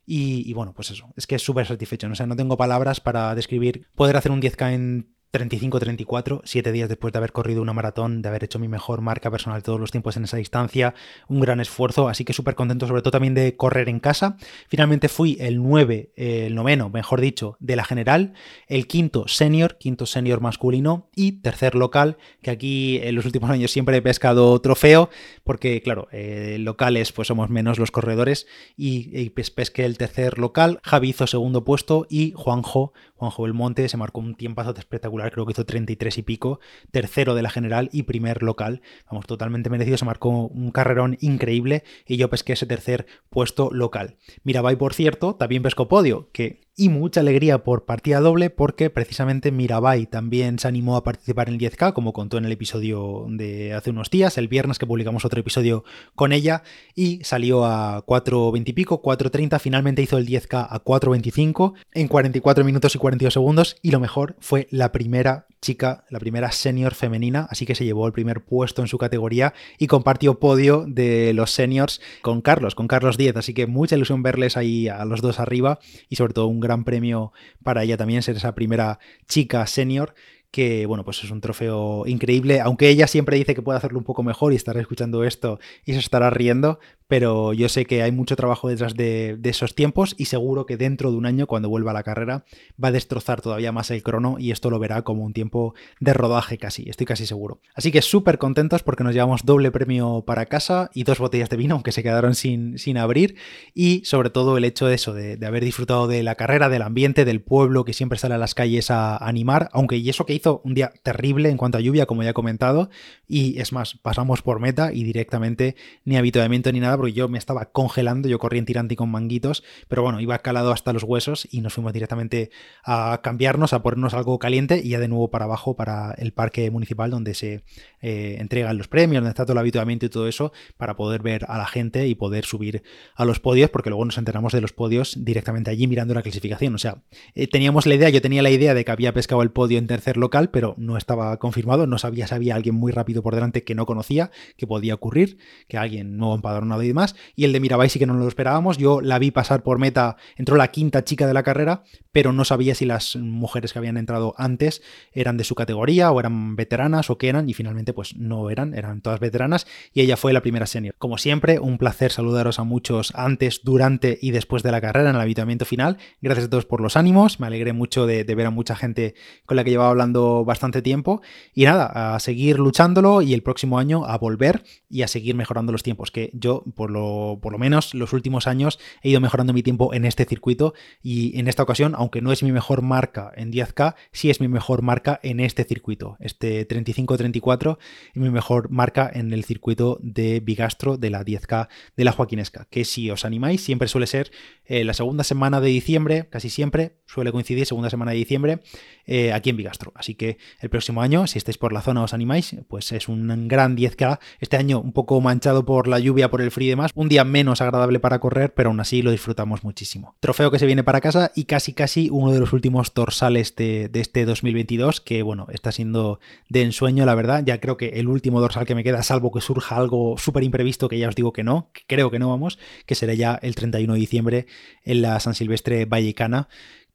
y, 0.10 0.54
bueno, 0.54 0.74
pues 0.74 0.90
eso, 0.90 1.14
es 1.18 1.28
que 1.28 1.36
es 1.36 1.42
súper 1.42 1.66
satisfecho. 1.66 2.08
O 2.08 2.16
sea, 2.16 2.26
no 2.26 2.38
tengo 2.38 2.56
palabras 2.56 3.02
para 3.02 3.36
describir 3.36 3.88
poder 3.94 4.16
hacer 4.16 4.32
un 4.32 4.42
10K 4.42 4.74
en 4.74 5.17
35-34, 5.32 6.42
siete 6.46 6.72
días 6.72 6.88
después 6.88 7.12
de 7.12 7.18
haber 7.18 7.32
corrido 7.32 7.62
una 7.62 7.74
maratón, 7.74 8.22
de 8.22 8.30
haber 8.30 8.46
hecho 8.46 8.60
mi 8.60 8.68
mejor 8.68 9.02
marca 9.02 9.30
personal 9.30 9.62
todos 9.62 9.80
los 9.80 9.92
tiempos 9.92 10.16
en 10.16 10.24
esa 10.24 10.38
distancia, 10.38 10.94
un 11.28 11.42
gran 11.42 11.60
esfuerzo, 11.60 12.08
así 12.08 12.24
que 12.24 12.34
súper 12.34 12.56
contento 12.56 12.88
sobre 12.88 13.02
todo 13.02 13.12
también 13.12 13.34
de 13.34 13.56
correr 13.58 13.90
en 13.90 14.00
casa. 14.00 14.38
Finalmente 14.70 15.10
fui 15.10 15.38
el 15.40 15.62
9, 15.62 16.14
el 16.16 16.56
noveno, 16.56 16.90
mejor 16.90 17.20
dicho, 17.20 17.58
de 17.60 17.76
la 17.76 17.84
general, 17.84 18.34
el 18.68 18.88
quinto 18.88 19.28
senior, 19.28 19.78
quinto 19.78 20.06
senior 20.06 20.40
masculino 20.40 21.10
y 21.16 21.34
tercer 21.34 21.76
local, 21.76 22.18
que 22.42 22.52
aquí 22.52 23.00
en 23.04 23.16
los 23.16 23.26
últimos 23.26 23.50
años 23.50 23.72
siempre 23.72 23.98
he 23.98 24.02
pescado 24.02 24.60
trofeo, 24.62 25.10
porque 25.44 25.82
claro, 25.82 26.08
eh, 26.12 26.58
locales 26.60 27.12
pues 27.12 27.28
somos 27.28 27.50
menos 27.50 27.80
los 27.80 27.92
corredores 27.92 28.48
y, 28.78 29.18
y 29.20 29.30
pesqué 29.30 29.86
el 29.86 29.98
tercer 29.98 30.40
local, 30.40 30.80
Javi 30.84 31.10
hizo 31.10 31.28
segundo 31.28 31.66
puesto 31.66 32.08
y 32.10 32.34
Juanjo, 32.36 32.94
Juanjo 33.16 33.44
Belmonte 33.44 33.90
se 33.90 33.98
marcó 33.98 34.20
un 34.20 34.36
tiempazo 34.36 34.74
espectacular 34.78 35.17
creo 35.32 35.46
que 35.46 35.52
hizo 35.52 35.66
33 35.66 36.18
y 36.18 36.22
pico, 36.24 36.60
tercero 36.92 37.36
de 37.36 37.42
la 37.42 37.50
general 37.50 37.90
y 37.92 38.04
primer 38.04 38.44
local. 38.44 38.82
Vamos, 39.10 39.26
totalmente 39.26 39.70
merecido, 39.70 39.98
se 39.98 40.06
marcó 40.06 40.30
un 40.30 40.72
carrerón 40.72 41.18
increíble 41.22 41.84
y 42.06 42.18
yo 42.18 42.30
pesqué 42.30 42.54
ese 42.54 42.66
tercer 42.66 43.06
puesto 43.30 43.70
local. 43.72 44.18
Mirabai, 44.44 44.76
por 44.76 44.94
cierto, 44.94 45.36
también 45.36 45.64
pescó 45.64 45.88
podio, 45.88 46.30
que 46.32 46.67
y 46.80 46.90
mucha 46.90 47.22
alegría 47.22 47.64
por 47.64 47.86
partida 47.86 48.20
doble 48.20 48.52
porque 48.52 48.92
precisamente 48.92 49.52
Mirabai 49.52 50.06
también 50.06 50.60
se 50.60 50.68
animó 50.68 50.96
a 50.96 51.04
participar 51.04 51.50
en 51.50 51.56
el 51.56 51.60
10K, 51.60 51.92
como 51.92 52.14
contó 52.14 52.38
en 52.38 52.46
el 52.46 52.52
episodio 52.52 53.26
de 53.30 53.74
hace 53.74 53.90
unos 53.90 54.12
días, 54.12 54.38
el 54.38 54.48
viernes 54.48 54.78
que 54.78 54.86
publicamos 54.86 55.26
otro 55.26 55.40
episodio 55.40 55.84
con 56.14 56.32
ella, 56.32 56.62
y 56.94 57.24
salió 57.24 57.66
a 57.66 58.06
4.20 58.06 58.70
y 58.70 58.74
pico, 58.74 59.02
4.30, 59.02 59.60
finalmente 59.60 60.04
hizo 60.04 60.20
el 60.20 60.28
10K 60.28 60.68
a 60.70 60.84
4.25 60.84 61.74
en 61.94 62.08
44 62.08 62.64
minutos 62.64 62.94
y 62.94 63.00
42 63.00 63.34
segundos, 63.34 63.78
y 63.82 63.90
lo 63.90 64.00
mejor 64.00 64.36
fue 64.40 64.68
la 64.70 64.92
primera 64.92 65.48
chica, 65.62 66.06
la 66.10 66.20
primera 66.20 66.52
senior 66.52 66.94
femenina, 66.94 67.48
así 67.50 67.66
que 67.66 67.76
se 67.76 67.86
llevó 67.86 68.06
el 68.06 68.14
primer 68.14 68.44
puesto 68.44 68.82
en 68.82 68.88
su 68.88 68.98
categoría 68.98 69.54
y 69.80 69.88
compartió 69.88 70.40
podio 70.40 70.86
de 70.88 71.34
los 71.34 71.52
seniors 71.52 72.02
con 72.22 72.42
Carlos, 72.42 72.76
con 72.76 72.88
Carlos 72.88 73.18
10, 73.18 73.38
así 73.38 73.54
que 73.54 73.66
mucha 73.66 73.96
ilusión 73.96 74.22
verles 74.22 74.58
ahí 74.58 74.88
a 74.88 75.04
los 75.06 75.22
dos 75.22 75.40
arriba 75.40 75.80
y 76.10 76.16
sobre 76.18 76.34
todo 76.34 76.48
un 76.48 76.60
gran 76.68 76.84
premio 76.84 77.32
para 77.64 77.84
ella 77.84 77.98
también 77.98 78.22
ser 78.22 78.36
esa 78.36 78.54
primera 78.54 79.00
chica 79.28 79.66
senior 79.68 80.14
que 80.52 80.86
bueno, 80.86 81.04
pues 81.04 81.24
es 81.24 81.32
un 81.32 81.42
trofeo 81.42 82.06
increíble, 82.08 82.62
aunque 82.62 82.90
ella 82.90 83.08
siempre 83.08 83.38
dice 83.38 83.54
que 83.54 83.62
puede 83.62 83.78
hacerlo 83.78 84.00
un 84.00 84.06
poco 84.06 84.24
mejor 84.24 84.54
y 84.54 84.56
estará 84.56 84.80
escuchando 84.80 85.24
esto 85.24 85.60
y 85.86 85.94
se 85.94 86.00
estará 86.00 86.30
riendo, 86.30 86.80
pero 87.08 87.54
yo 87.54 87.70
sé 87.70 87.86
que 87.86 88.04
hay 88.04 88.12
mucho 88.12 88.36
trabajo 88.36 88.68
detrás 88.68 88.96
de, 88.96 89.40
esos 89.44 89.76
tiempos 89.76 90.14
y 90.18 90.26
seguro 90.26 90.66
que 90.66 90.76
dentro 90.76 91.10
de 91.10 91.18
un 91.18 91.26
año, 91.26 91.48
cuando 91.48 91.70
vuelva 91.70 91.92
a 91.92 91.94
la 91.94 92.04
carrera, 92.04 92.44
va 92.84 92.90
a 92.90 92.92
destrozar 92.92 93.42
todavía 93.42 93.72
más 93.72 93.90
el 93.92 94.04
crono 94.04 94.36
y 94.40 94.52
esto 94.52 94.70
lo 94.70 94.78
verá 94.78 95.04
como 95.04 95.24
un 95.24 95.32
tiempo 95.32 95.74
de 96.02 96.14
rodaje 96.14 96.58
casi, 96.58 96.90
estoy 96.90 97.06
casi 97.06 97.26
seguro. 97.26 97.62
Así 97.76 97.92
que 97.92 98.02
súper 98.02 98.38
contentos 98.38 98.84
porque 98.84 99.06
nos 99.06 99.14
llevamos 99.14 99.46
doble 99.46 99.72
premio 99.72 100.24
para 100.28 100.48
casa 100.48 100.90
y 100.94 101.04
dos 101.04 101.20
botellas 101.20 101.50
de 101.50 101.56
vino, 101.56 101.76
aunque 101.76 101.94
se 101.94 102.04
quedaron 102.04 102.36
sin, 102.36 102.78
sin 102.78 102.98
abrir, 102.98 103.36
y 103.74 104.02
sobre 104.04 104.30
todo 104.30 104.58
el 104.58 104.66
hecho 104.66 104.88
de 104.88 104.96
eso, 104.96 105.14
de, 105.14 105.38
haber 105.46 105.64
disfrutado 105.64 106.08
de 106.08 106.24
la 106.24 106.36
carrera, 106.36 106.68
del 106.68 106.82
ambiente, 106.82 107.24
del 107.24 107.42
pueblo 107.42 107.86
que 107.86 107.94
siempre 107.94 108.20
sale 108.20 108.36
a 108.36 108.38
las 108.38 108.54
calles 108.54 108.92
a 108.92 109.16
animar, 109.16 109.70
aunque 109.72 109.96
y 109.96 110.10
eso 110.10 110.26
que 110.26 110.34
hizo, 110.34 110.62
un 110.66 110.74
día 110.74 110.92
terrible 111.04 111.50
en 111.50 111.58
cuanto 111.58 111.78
a 111.78 111.82
lluvia, 111.82 112.06
como 112.06 112.24
ya 112.24 112.32
he 112.32 112.34
comentado, 112.34 112.90
y 113.28 113.60
es 113.62 113.72
más, 113.72 113.96
pasamos 114.02 114.42
por 114.42 114.60
meta 114.60 114.92
y 114.92 115.04
directamente 115.06 115.76
ni 116.04 116.18
habituamiento 116.18 116.72
ni 116.72 116.82
nada, 116.82 116.97
porque 116.98 117.14
yo 117.14 117.28
me 117.28 117.38
estaba 117.38 117.66
congelando, 117.66 118.28
yo 118.28 118.40
corrí 118.40 118.58
en 118.58 118.66
tirante 118.66 118.96
con 118.96 119.10
manguitos, 119.10 119.64
pero 119.88 120.04
bueno, 120.04 120.20
iba 120.20 120.38
calado 120.40 120.72
hasta 120.72 120.94
los 120.94 121.04
huesos 121.04 121.48
y 121.52 121.62
nos 121.62 121.74
fuimos 121.74 121.94
directamente 121.94 122.52
a 122.84 123.22
cambiarnos, 123.24 123.74
a 123.74 123.82
ponernos 123.82 124.14
algo 124.14 124.40
caliente 124.40 124.82
y 124.84 124.90
ya 124.90 125.00
de 125.00 125.08
nuevo 125.08 125.30
para 125.30 125.46
abajo, 125.46 125.76
para 125.76 126.14
el 126.18 126.34
parque 126.34 126.70
municipal 126.72 127.12
donde 127.12 127.34
se 127.34 127.64
eh, 128.02 128.38
entregan 128.40 128.78
los 128.78 128.88
premios, 128.88 129.22
donde 129.22 129.30
está 129.30 129.46
todo 129.46 129.54
el 129.54 129.60
habituamiento 129.60 130.06
y 130.06 130.10
todo 130.10 130.28
eso, 130.28 130.52
para 130.78 130.96
poder 130.96 131.22
ver 131.22 131.46
a 131.48 131.58
la 131.58 131.66
gente 131.66 132.08
y 132.08 132.16
poder 132.16 132.46
subir 132.46 132.84
a 133.16 133.26
los 133.26 133.40
podios, 133.40 133.70
porque 133.70 133.90
luego 133.90 134.06
nos 134.06 134.18
enteramos 134.18 134.54
de 134.54 134.62
los 134.62 134.74
podios 134.74 135.24
directamente 135.24 135.72
allí 135.72 135.88
mirando 135.88 136.14
la 136.14 136.22
clasificación. 136.22 136.76
O 136.76 136.78
sea, 136.78 137.04
eh, 137.36 137.48
teníamos 137.48 137.86
la 137.86 137.96
idea, 137.96 138.10
yo 138.10 138.22
tenía 138.22 138.42
la 138.42 138.50
idea 138.50 138.74
de 138.74 138.86
que 138.86 138.92
había 138.92 139.14
pescado 139.14 139.42
el 139.42 139.52
podio 139.52 139.78
en 139.78 139.88
tercer 139.88 140.18
local, 140.18 140.50
pero 140.50 140.76
no 140.78 140.98
estaba 140.98 141.38
confirmado, 141.38 141.88
no 141.88 141.98
sabía 141.98 142.28
si 142.28 142.36
había 142.36 142.56
alguien 142.56 142.76
muy 142.76 142.92
rápido 142.92 143.24
por 143.24 143.36
delante 143.36 143.64
que 143.64 143.76
no 143.76 143.86
conocía, 143.86 144.32
que 144.56 144.68
podía 144.68 144.94
ocurrir, 144.94 145.38
que 145.68 145.78
alguien 145.78 146.18
nuevo 146.18 146.36
empadronado 146.36 146.82
y 146.88 146.90
demás, 146.90 147.16
y 147.36 147.44
el 147.44 147.54
de 147.54 147.60
Mirabai 147.60 147.90
sí 147.90 148.00
que 148.00 148.06
no 148.06 148.14
lo 148.14 148.28
esperábamos, 148.28 148.78
yo 148.78 149.02
la 149.02 149.20
vi 149.20 149.32
pasar 149.32 149.64
por 149.64 149.78
meta, 149.78 150.18
entró 150.36 150.56
la 150.56 150.70
quinta 150.70 151.04
chica 151.04 151.28
de 151.28 151.34
la 151.34 151.44
carrera, 151.44 151.84
pero 152.12 152.34
no 152.34 152.46
sabía 152.46 152.74
si 152.74 152.86
las 152.86 153.16
mujeres 153.16 153.74
que 153.74 153.80
habían 153.80 153.98
entrado 153.98 154.34
antes 154.38 154.82
eran 155.12 155.38
de 155.38 155.44
su 155.44 155.56
categoría 155.56 156.12
o 156.12 156.20
eran 156.20 156.56
veteranas 156.56 157.10
o 157.10 157.18
qué 157.18 157.30
eran, 157.30 157.50
y 157.50 157.54
finalmente 157.54 157.94
pues 157.94 158.16
no 158.16 158.50
eran, 158.50 158.74
eran 158.74 159.02
todas 159.02 159.20
veteranas, 159.20 159.68
y 159.94 160.02
ella 160.02 160.18
fue 160.18 160.34
la 160.34 160.42
primera 160.42 160.66
senior. 160.66 160.96
Como 160.98 161.18
siempre, 161.18 161.60
un 161.60 161.78
placer 161.78 162.12
saludaros 162.12 162.60
a 162.60 162.64
muchos 162.64 163.14
antes, 163.16 163.62
durante 163.64 164.18
y 164.22 164.32
después 164.32 164.64
de 164.64 164.72
la 164.72 164.82
carrera 164.82 165.10
en 165.10 165.16
el 165.16 165.22
habitamiento 165.22 165.66
final. 165.66 165.98
Gracias 166.22 166.48
a 166.48 166.50
todos 166.50 166.66
por 166.66 166.82
los 166.82 166.98
ánimos, 166.98 167.40
me 167.40 167.48
alegré 167.48 167.74
mucho 167.74 168.06
de, 168.06 168.24
de 168.24 168.36
ver 168.36 168.48
a 168.48 168.52
mucha 168.52 168.76
gente 168.76 169.16
con 169.46 169.58
la 169.58 169.64
que 169.64 169.70
llevaba 169.70 169.90
hablando 169.90 170.46
bastante 170.46 170.82
tiempo, 170.82 171.22
y 171.54 171.66
nada, 171.66 172.16
a 172.16 172.20
seguir 172.20 172.60
luchándolo 172.60 173.22
y 173.22 173.34
el 173.34 173.44
próximo 173.44 173.80
año 173.80 174.06
a 174.06 174.18
volver 174.18 174.64
y 174.90 175.02
a 175.02 175.08
seguir 175.08 175.36
mejorando 175.36 175.72
los 175.72 175.84
tiempos, 175.84 176.12
que 176.12 176.32
yo 176.34 176.64
por 176.78 176.92
lo, 176.92 177.40
por 177.42 177.52
lo 177.52 177.58
menos 177.58 177.94
los 177.94 178.14
últimos 178.14 178.48
años 178.48 178.80
he 179.02 179.10
ido 179.10 179.20
mejorando 179.20 179.52
mi 179.52 179.64
tiempo 179.64 179.94
en 179.94 180.06
este 180.06 180.24
circuito 180.24 180.74
y 181.04 181.38
en 181.38 181.50
esta 181.50 181.64
ocasión, 181.64 181.94
aunque 181.98 182.22
no 182.22 182.32
es 182.32 182.44
mi 182.44 182.54
mejor 182.54 182.82
marca 182.82 183.32
en 183.36 183.52
10K, 183.52 183.96
sí 184.14 184.30
es 184.30 184.40
mi 184.40 184.48
mejor 184.48 184.84
marca 184.84 185.20
en 185.24 185.42
este 185.42 185.66
circuito, 185.66 186.16
este 186.22 186.66
35-34 186.66 187.78
es 188.14 188.22
mi 188.22 188.30
mejor 188.30 188.70
marca 188.70 189.12
en 189.14 189.34
el 189.34 189.44
circuito 189.44 189.98
de 190.02 190.40
Bigastro 190.40 190.98
de 190.98 191.10
la 191.10 191.26
10K 191.26 191.68
de 191.98 192.04
la 192.06 192.14
Joaquinesca, 192.14 192.68
que 192.70 192.86
si 192.86 193.10
os 193.12 193.26
animáis 193.26 193.62
siempre 193.62 193.88
suele 193.88 194.08
ser 194.08 194.32
eh, 194.66 194.86
la 194.86 194.94
segunda 194.94 195.24
semana 195.24 195.60
de 195.60 195.70
diciembre, 195.70 196.28
casi 196.30 196.50
siempre 196.50 196.94
suele 197.08 197.32
coincidir 197.32 197.66
segunda 197.66 197.90
semana 197.90 198.12
de 198.12 198.18
diciembre 198.18 198.60
eh, 199.06 199.34
aquí 199.34 199.50
en 199.50 199.58
Bigastro, 199.58 199.92
así 199.96 200.16
que 200.16 200.38
el 200.60 200.70
próximo 200.70 201.02
año, 201.02 201.26
si 201.28 201.40
estáis 201.40 201.58
por 201.58 201.74
la 201.74 201.82
zona 201.82 202.04
os 202.04 202.14
animáis, 202.14 202.56
pues 202.68 202.92
es 202.92 203.08
un 203.08 203.48
gran 203.48 203.76
10K, 203.76 204.20
este 204.40 204.58
año 204.58 204.80
un 204.80 204.94
poco 204.94 205.20
manchado 205.22 205.66
por 205.66 205.88
la 205.88 206.00
lluvia, 206.00 206.30
por 206.30 206.42
el 206.42 206.52
frío 206.52 206.67
y 206.68 206.72
demás, 206.72 206.92
un 206.96 207.10
día 207.10 207.24
menos 207.24 207.62
agradable 207.62 208.00
para 208.00 208.20
correr, 208.20 208.54
pero 208.54 208.70
aún 208.70 208.80
así 208.80 209.02
lo 209.02 209.12
disfrutamos 209.12 209.64
muchísimo. 209.64 210.16
Trofeo 210.20 210.52
que 210.52 210.60
se 210.60 210.66
viene 210.66 210.84
para 210.84 211.02
casa 211.02 211.32
y 211.36 211.46
casi 211.46 211.74
casi 211.74 212.10
uno 212.12 212.32
de 212.32 212.40
los 212.40 212.54
últimos 212.54 212.94
dorsales 212.94 213.56
de, 213.56 213.90
de 213.90 214.00
este 214.00 214.26
2022, 214.26 215.02
que 215.02 215.24
bueno, 215.24 215.48
está 215.52 215.72
siendo 215.72 216.20
de 216.50 216.64
ensueño, 216.64 217.06
la 217.06 217.16
verdad, 217.16 217.44
ya 217.46 217.60
creo 217.60 217.78
que 217.78 218.00
el 218.00 218.08
último 218.08 218.42
dorsal 218.42 218.66
que 218.66 218.76
me 218.76 218.84
queda, 218.84 219.04
salvo 219.04 219.32
que 219.32 219.42
surja 219.42 219.78
algo 219.78 220.18
súper 220.18 220.44
imprevisto, 220.44 220.90
que 220.90 221.00
ya 221.00 221.10
os 221.10 221.16
digo 221.16 221.34
que 221.34 221.44
no, 221.44 221.70
que 221.74 221.82
creo 221.88 222.12
que 222.12 222.20
no 222.20 222.30
vamos, 222.30 222.60
que 222.86 222.96
será 222.96 223.14
ya 223.14 223.40
el 223.42 223.56
31 223.56 223.94
de 223.94 224.00
diciembre 224.00 224.48
en 224.84 225.02
la 225.02 225.20
San 225.20 225.34
Silvestre 225.34 225.86
Vallecana, 225.86 226.48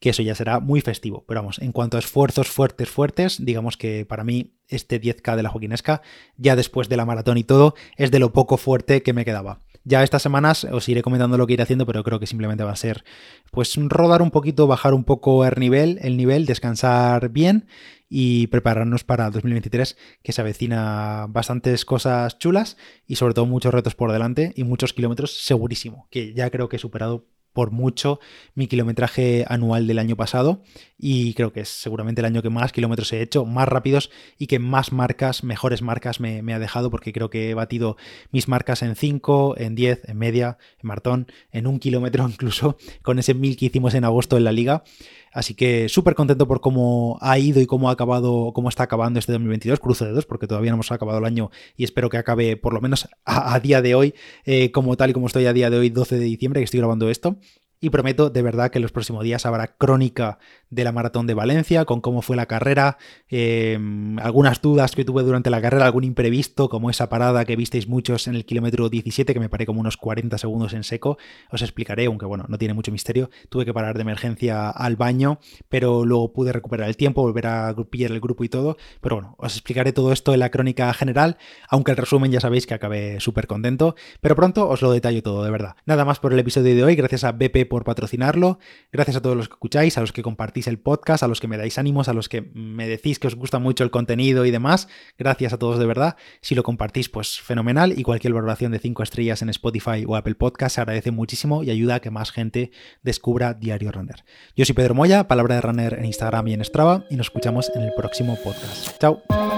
que 0.02 0.10
eso 0.10 0.22
ya 0.22 0.34
será 0.34 0.58
muy 0.58 0.80
festivo. 0.80 1.24
Pero 1.28 1.40
vamos, 1.40 1.60
en 1.60 1.70
cuanto 1.70 1.96
a 1.96 2.00
esfuerzos 2.00 2.48
fuertes, 2.48 2.90
fuertes, 2.90 3.42
digamos 3.42 3.76
que 3.76 4.04
para 4.04 4.24
mí 4.24 4.52
este 4.66 5.00
10K 5.00 5.36
de 5.36 5.44
la 5.44 5.48
Joaquinesca, 5.48 6.02
ya 6.36 6.56
después 6.56 6.88
de 6.88 6.96
la 6.96 7.06
maratón 7.06 7.38
y 7.38 7.44
todo, 7.44 7.76
es 7.96 8.10
de 8.10 8.18
lo 8.18 8.32
poco 8.32 8.56
fuerte 8.56 9.04
que 9.04 9.12
me 9.12 9.24
quedaba. 9.24 9.60
Ya 9.84 10.02
estas 10.02 10.22
semanas 10.22 10.64
os 10.64 10.88
iré 10.88 11.02
comentando 11.02 11.38
lo 11.38 11.46
que 11.46 11.52
iré 11.52 11.62
haciendo, 11.62 11.86
pero 11.86 12.02
creo 12.02 12.18
que 12.18 12.26
simplemente 12.26 12.64
va 12.64 12.72
a 12.72 12.76
ser 12.76 13.04
pues 13.52 13.76
rodar 13.76 14.22
un 14.22 14.32
poquito, 14.32 14.66
bajar 14.66 14.92
un 14.92 15.04
poco 15.04 15.44
el 15.44 15.54
nivel, 15.58 16.00
el 16.02 16.16
nivel, 16.16 16.46
descansar 16.46 17.28
bien 17.28 17.66
y 18.08 18.48
prepararnos 18.48 19.04
para 19.04 19.30
2023 19.30 19.96
que 20.22 20.32
se 20.32 20.40
avecina 20.40 21.26
bastantes 21.28 21.84
cosas 21.84 22.38
chulas 22.38 22.76
y 23.06 23.16
sobre 23.16 23.34
todo 23.34 23.46
muchos 23.46 23.72
retos 23.72 23.94
por 23.94 24.10
delante 24.10 24.52
y 24.56 24.64
muchos 24.64 24.92
kilómetros 24.92 25.44
segurísimo, 25.44 26.08
que 26.10 26.34
ya 26.34 26.50
creo 26.50 26.68
que 26.68 26.76
he 26.76 26.80
superado 26.80 27.26
por 27.52 27.70
mucho 27.70 28.20
mi 28.54 28.66
kilometraje 28.66 29.44
anual 29.48 29.86
del 29.86 29.98
año 29.98 30.16
pasado 30.16 30.62
y 30.98 31.34
creo 31.34 31.52
que 31.52 31.60
es 31.60 31.68
seguramente 31.68 32.20
el 32.20 32.26
año 32.26 32.42
que 32.42 32.50
más 32.50 32.72
kilómetros 32.72 33.12
he 33.12 33.22
hecho, 33.22 33.44
más 33.44 33.68
rápidos 33.68 34.10
y 34.38 34.46
que 34.46 34.58
más 34.58 34.92
marcas, 34.92 35.44
mejores 35.44 35.82
marcas 35.82 36.20
me, 36.20 36.40
ha 36.52 36.58
dejado 36.58 36.90
porque 36.90 37.12
creo 37.12 37.30
que 37.30 37.50
he 37.50 37.54
batido 37.54 37.96
mis 38.30 38.48
marcas 38.48 38.82
en 38.82 38.94
5, 38.94 39.56
en 39.58 39.74
10, 39.74 40.08
en 40.08 40.18
media, 40.18 40.58
en 40.80 40.86
maratón, 40.88 41.26
en 41.50 41.66
un 41.66 41.78
kilómetro 41.78 42.28
incluso 42.28 42.76
con 43.02 43.18
ese 43.18 43.34
mil 43.34 43.56
que 43.56 43.66
hicimos 43.66 43.94
en 43.94 44.04
agosto 44.04 44.36
en 44.36 44.44
la 44.44 44.52
liga 44.52 44.84
Así 45.32 45.54
que 45.54 45.88
súper 45.88 46.14
contento 46.14 46.46
por 46.46 46.60
cómo 46.60 47.18
ha 47.20 47.38
ido 47.38 47.60
y 47.60 47.66
cómo 47.66 47.88
ha 47.88 47.92
acabado, 47.92 48.52
cómo 48.52 48.68
está 48.68 48.84
acabando 48.84 49.18
este 49.18 49.32
2022, 49.32 49.80
cruce 49.80 50.04
de 50.04 50.12
dos, 50.12 50.26
porque 50.26 50.46
todavía 50.46 50.70
no 50.70 50.76
hemos 50.76 50.92
acabado 50.92 51.18
el 51.18 51.24
año 51.24 51.50
y 51.76 51.84
espero 51.84 52.10
que 52.10 52.18
acabe 52.18 52.56
por 52.56 52.74
lo 52.74 52.80
menos 52.80 53.08
a, 53.24 53.58
día 53.60 53.80
de 53.80 53.94
hoy, 53.94 54.14
eh, 54.44 54.70
como 54.72 54.96
tal 54.96 55.10
y 55.10 55.12
como 55.12 55.26
estoy 55.26 55.46
a 55.46 55.52
día 55.52 55.70
de 55.70 55.78
hoy, 55.78 55.88
12 55.88 56.18
de 56.18 56.24
diciembre, 56.24 56.60
que 56.60 56.64
estoy 56.64 56.80
grabando 56.80 57.08
esto. 57.08 57.38
Y 57.80 57.90
prometo 57.90 58.30
de 58.30 58.42
verdad 58.42 58.70
que 58.70 58.78
en 58.78 58.82
los 58.82 58.92
próximos 58.92 59.24
días 59.24 59.44
habrá 59.44 59.76
crónica 59.76 60.38
de 60.72 60.84
la 60.84 60.90
maratón 60.90 61.26
de 61.26 61.34
Valencia, 61.34 61.84
con 61.84 62.00
cómo 62.00 62.22
fue 62.22 62.34
la 62.34 62.46
carrera, 62.46 62.96
em, 63.28 64.18
algunas 64.18 64.60
dudas 64.60 64.96
que 64.96 65.04
tuve 65.04 65.22
durante 65.22 65.50
la 65.50 65.60
carrera, 65.60 65.84
algún 65.84 66.02
imprevisto, 66.02 66.68
como 66.68 66.90
esa 66.90 67.08
parada 67.08 67.44
que 67.44 67.54
visteis 67.54 67.86
muchos 67.86 68.26
en 68.26 68.34
el 68.34 68.44
kilómetro 68.44 68.88
17, 68.88 69.34
que 69.34 69.40
me 69.40 69.48
paré 69.48 69.66
como 69.66 69.80
unos 69.80 69.96
40 69.96 70.38
segundos 70.38 70.72
en 70.72 70.82
seco, 70.82 71.18
os 71.50 71.62
explicaré, 71.62 72.06
aunque 72.06 72.26
bueno, 72.26 72.46
no 72.48 72.58
tiene 72.58 72.74
mucho 72.74 72.90
misterio, 72.90 73.30
tuve 73.50 73.64
que 73.66 73.74
parar 73.74 73.96
de 73.96 74.02
emergencia 74.02 74.70
al 74.70 74.96
baño, 74.96 75.38
pero 75.68 76.04
luego 76.04 76.32
pude 76.32 76.52
recuperar 76.52 76.88
el 76.88 76.96
tiempo, 76.96 77.22
volver 77.22 77.46
a 77.46 77.76
pillar 77.90 78.10
el 78.10 78.20
grupo 78.20 78.42
y 78.42 78.48
todo, 78.48 78.78
pero 79.00 79.16
bueno, 79.16 79.36
os 79.38 79.54
explicaré 79.54 79.92
todo 79.92 80.10
esto 80.10 80.32
en 80.32 80.40
la 80.40 80.50
crónica 80.50 80.92
general, 80.94 81.36
aunque 81.68 81.90
el 81.90 81.98
resumen 81.98 82.32
ya 82.32 82.40
sabéis 82.40 82.66
que 82.66 82.74
acabé 82.74 83.20
súper 83.20 83.46
contento, 83.46 83.94
pero 84.20 84.34
pronto 84.34 84.68
os 84.68 84.80
lo 84.80 84.90
detallo 84.90 85.22
todo, 85.22 85.44
de 85.44 85.50
verdad. 85.50 85.76
Nada 85.84 86.04
más 86.06 86.18
por 86.18 86.32
el 86.32 86.38
episodio 86.38 86.74
de 86.74 86.82
hoy, 86.82 86.96
gracias 86.96 87.24
a 87.24 87.32
BP 87.32 87.68
por 87.68 87.84
patrocinarlo. 87.84 88.58
Gracias 88.92 89.16
a 89.16 89.22
todos 89.22 89.36
los 89.36 89.48
que 89.48 89.54
escucháis, 89.54 89.98
a 89.98 90.00
los 90.00 90.12
que 90.12 90.22
el 90.66 90.78
podcast, 90.78 91.22
a 91.22 91.28
los 91.28 91.40
que 91.40 91.48
me 91.48 91.56
dais 91.56 91.78
ánimos, 91.78 92.08
a 92.08 92.12
los 92.12 92.28
que 92.28 92.42
me 92.54 92.88
decís 92.88 93.18
que 93.18 93.26
os 93.26 93.34
gusta 93.34 93.58
mucho 93.58 93.84
el 93.84 93.90
contenido 93.90 94.44
y 94.44 94.50
demás. 94.50 94.88
Gracias 95.18 95.52
a 95.52 95.58
todos 95.58 95.78
de 95.78 95.86
verdad. 95.86 96.16
Si 96.40 96.54
lo 96.54 96.62
compartís, 96.62 97.08
pues 97.08 97.40
fenomenal. 97.40 97.98
Y 97.98 98.02
cualquier 98.02 98.32
valoración 98.34 98.72
de 98.72 98.78
5 98.78 99.02
estrellas 99.02 99.42
en 99.42 99.48
Spotify 99.50 100.04
o 100.06 100.16
Apple 100.16 100.34
Podcast 100.34 100.76
se 100.76 100.80
agradece 100.80 101.10
muchísimo 101.10 101.62
y 101.62 101.70
ayuda 101.70 101.96
a 101.96 102.00
que 102.00 102.10
más 102.10 102.32
gente 102.32 102.70
descubra 103.02 103.54
Diario 103.54 103.92
Runner. 103.92 104.24
Yo 104.56 104.64
soy 104.64 104.74
Pedro 104.74 104.94
Moya, 104.94 105.28
palabra 105.28 105.56
de 105.56 105.60
Runner 105.60 105.94
en 105.94 106.04
Instagram 106.04 106.48
y 106.48 106.54
en 106.54 106.64
Strava, 106.64 107.04
y 107.10 107.16
nos 107.16 107.26
escuchamos 107.26 107.70
en 107.74 107.82
el 107.82 107.92
próximo 107.94 108.36
podcast. 108.42 108.98
Chao. 108.98 109.51